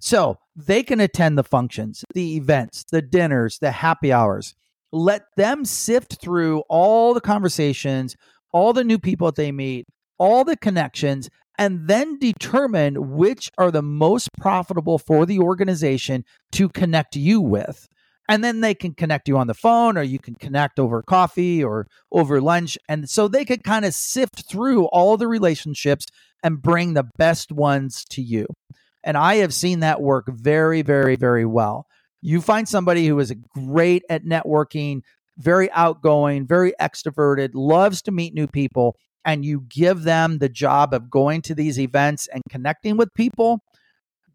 So 0.00 0.38
they 0.54 0.82
can 0.82 1.00
attend 1.00 1.38
the 1.38 1.44
functions, 1.44 2.04
the 2.14 2.36
events, 2.36 2.84
the 2.90 3.02
dinners, 3.02 3.58
the 3.58 3.70
happy 3.70 4.12
hours. 4.12 4.54
Let 4.92 5.22
them 5.36 5.64
sift 5.64 6.20
through 6.20 6.62
all 6.68 7.14
the 7.14 7.20
conversations, 7.20 8.16
all 8.52 8.72
the 8.72 8.84
new 8.84 8.98
people 8.98 9.26
that 9.26 9.36
they 9.36 9.52
meet, 9.52 9.86
all 10.18 10.44
the 10.44 10.56
connections, 10.56 11.28
and 11.58 11.88
then 11.88 12.18
determine 12.18 13.16
which 13.16 13.50
are 13.58 13.70
the 13.70 13.82
most 13.82 14.28
profitable 14.38 14.98
for 14.98 15.26
the 15.26 15.38
organization 15.38 16.24
to 16.52 16.68
connect 16.68 17.16
you 17.16 17.40
with. 17.40 17.88
And 18.28 18.42
then 18.42 18.60
they 18.60 18.74
can 18.74 18.92
connect 18.92 19.28
you 19.28 19.38
on 19.38 19.46
the 19.46 19.54
phone 19.54 19.96
or 19.96 20.02
you 20.02 20.18
can 20.18 20.34
connect 20.34 20.78
over 20.78 21.02
coffee 21.02 21.62
or 21.62 21.86
over 22.10 22.40
lunch. 22.40 22.76
And 22.88 23.08
so 23.08 23.28
they 23.28 23.44
could 23.44 23.62
kind 23.62 23.84
of 23.84 23.94
sift 23.94 24.48
through 24.48 24.86
all 24.86 25.16
the 25.16 25.28
relationships 25.28 26.06
and 26.46 26.62
bring 26.62 26.94
the 26.94 27.02
best 27.18 27.50
ones 27.50 28.04
to 28.04 28.22
you. 28.22 28.46
And 29.02 29.16
I 29.16 29.36
have 29.36 29.52
seen 29.52 29.80
that 29.80 30.00
work 30.00 30.26
very, 30.28 30.82
very, 30.82 31.16
very 31.16 31.44
well. 31.44 31.86
You 32.22 32.40
find 32.40 32.68
somebody 32.68 33.08
who 33.08 33.18
is 33.18 33.34
great 33.52 34.04
at 34.08 34.24
networking, 34.24 35.00
very 35.36 35.68
outgoing, 35.72 36.46
very 36.46 36.72
extroverted, 36.80 37.50
loves 37.54 38.00
to 38.02 38.12
meet 38.12 38.32
new 38.32 38.46
people, 38.46 38.94
and 39.24 39.44
you 39.44 39.64
give 39.68 40.04
them 40.04 40.38
the 40.38 40.48
job 40.48 40.94
of 40.94 41.10
going 41.10 41.42
to 41.42 41.54
these 41.56 41.80
events 41.80 42.28
and 42.28 42.44
connecting 42.48 42.96
with 42.96 43.12
people, 43.12 43.58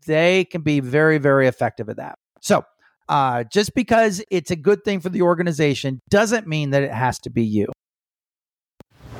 they 0.05 0.43
can 0.43 0.63
be 0.63 0.81
very, 0.81 1.17
very 1.17 1.47
effective 1.47 1.87
at 1.87 1.95
that. 1.95 2.15
So, 2.41 2.65
uh, 3.07 3.45
just 3.45 3.73
because 3.73 4.21
it's 4.29 4.51
a 4.51 4.57
good 4.57 4.83
thing 4.83 4.99
for 4.99 5.07
the 5.07 5.21
organization 5.21 6.01
doesn't 6.09 6.45
mean 6.45 6.71
that 6.71 6.83
it 6.83 6.91
has 6.91 7.19
to 7.19 7.29
be 7.29 7.43
you. 7.43 7.67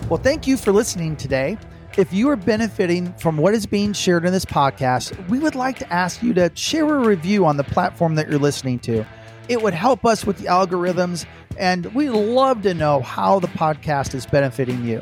Well, 0.09 0.21
thank 0.21 0.45
you 0.45 0.57
for 0.57 0.73
listening 0.73 1.15
today. 1.15 1.57
If 1.97 2.13
you 2.13 2.29
are 2.29 2.37
benefiting 2.37 3.11
from 3.15 3.35
what 3.35 3.53
is 3.53 3.65
being 3.65 3.91
shared 3.91 4.23
in 4.23 4.31
this 4.31 4.45
podcast, 4.45 5.27
we 5.27 5.39
would 5.39 5.55
like 5.55 5.77
to 5.79 5.93
ask 5.93 6.23
you 6.23 6.33
to 6.35 6.49
share 6.55 6.85
a 6.85 7.05
review 7.05 7.45
on 7.45 7.57
the 7.57 7.65
platform 7.65 8.15
that 8.15 8.29
you're 8.29 8.39
listening 8.39 8.79
to. 8.79 9.05
It 9.49 9.61
would 9.61 9.73
help 9.73 10.05
us 10.05 10.25
with 10.25 10.37
the 10.37 10.45
algorithms, 10.45 11.25
and 11.57 11.87
we'd 11.93 12.11
love 12.11 12.61
to 12.61 12.73
know 12.73 13.01
how 13.01 13.41
the 13.41 13.49
podcast 13.49 14.15
is 14.15 14.25
benefiting 14.25 14.85
you. 14.85 15.01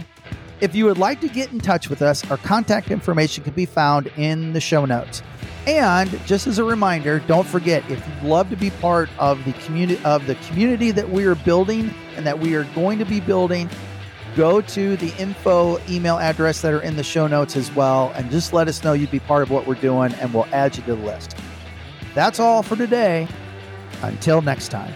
If 0.62 0.74
you 0.74 0.86
would 0.86 0.98
like 0.98 1.22
to 1.22 1.28
get 1.28 1.52
in 1.52 1.60
touch 1.60 1.92
with 1.92 2.02
us, 2.02 2.30
our 2.32 2.38
contact 2.38 2.90
information 2.90 3.44
can 3.44 3.54
be 3.54 3.68
found 3.68 4.08
in 4.18 4.54
the 4.54 4.60
show 4.60 4.86
notes. 4.86 5.22
And 5.68 6.10
just 6.26 6.48
as 6.48 6.58
a 6.58 6.64
reminder, 6.64 7.20
don't 7.20 7.46
forget 7.46 7.84
if 7.92 8.04
you'd 8.08 8.24
love 8.28 8.50
to 8.50 8.56
be 8.56 8.72
part 8.72 9.10
of 9.20 9.46
the 9.46 9.54
community 9.54 10.04
of 10.04 10.26
the 10.26 10.34
community 10.48 10.90
that 10.90 11.12
we 11.12 11.26
are 11.26 11.36
building 11.36 11.94
and 12.16 12.26
that 12.26 12.40
we 12.40 12.56
are 12.56 12.64
going 12.74 12.98
to 12.98 13.06
be 13.06 13.20
building, 13.20 13.70
go 14.36 14.62
to 14.62 14.96
the 14.98 15.16
info 15.18 15.80
email 15.90 16.18
address 16.18 16.62
that 16.62 16.74
are 16.74 16.82
in 16.82 16.96
the 16.96 17.04
show 17.04 17.28
notes 17.28 17.56
as 17.56 17.74
well 17.74 18.12
and 18.16 18.30
just 18.32 18.54
let 18.54 18.68
us 18.68 18.84
know 18.84 18.94
you'd 18.94 19.12
be 19.12 19.20
part 19.20 19.44
of 19.44 19.52
what 19.52 19.68
we're 19.68 19.76
doing 19.76 20.14
and 20.16 20.34
we'll 20.34 20.48
add 20.52 20.76
you 20.76 20.84
to 20.84 20.96
the 20.96 21.02
list. 21.02 21.36
That's 22.14 22.40
all 22.40 22.64
for 22.64 22.76
today. 22.76 23.28
Until 24.02 24.42
next 24.42 24.70
time. 24.70 24.94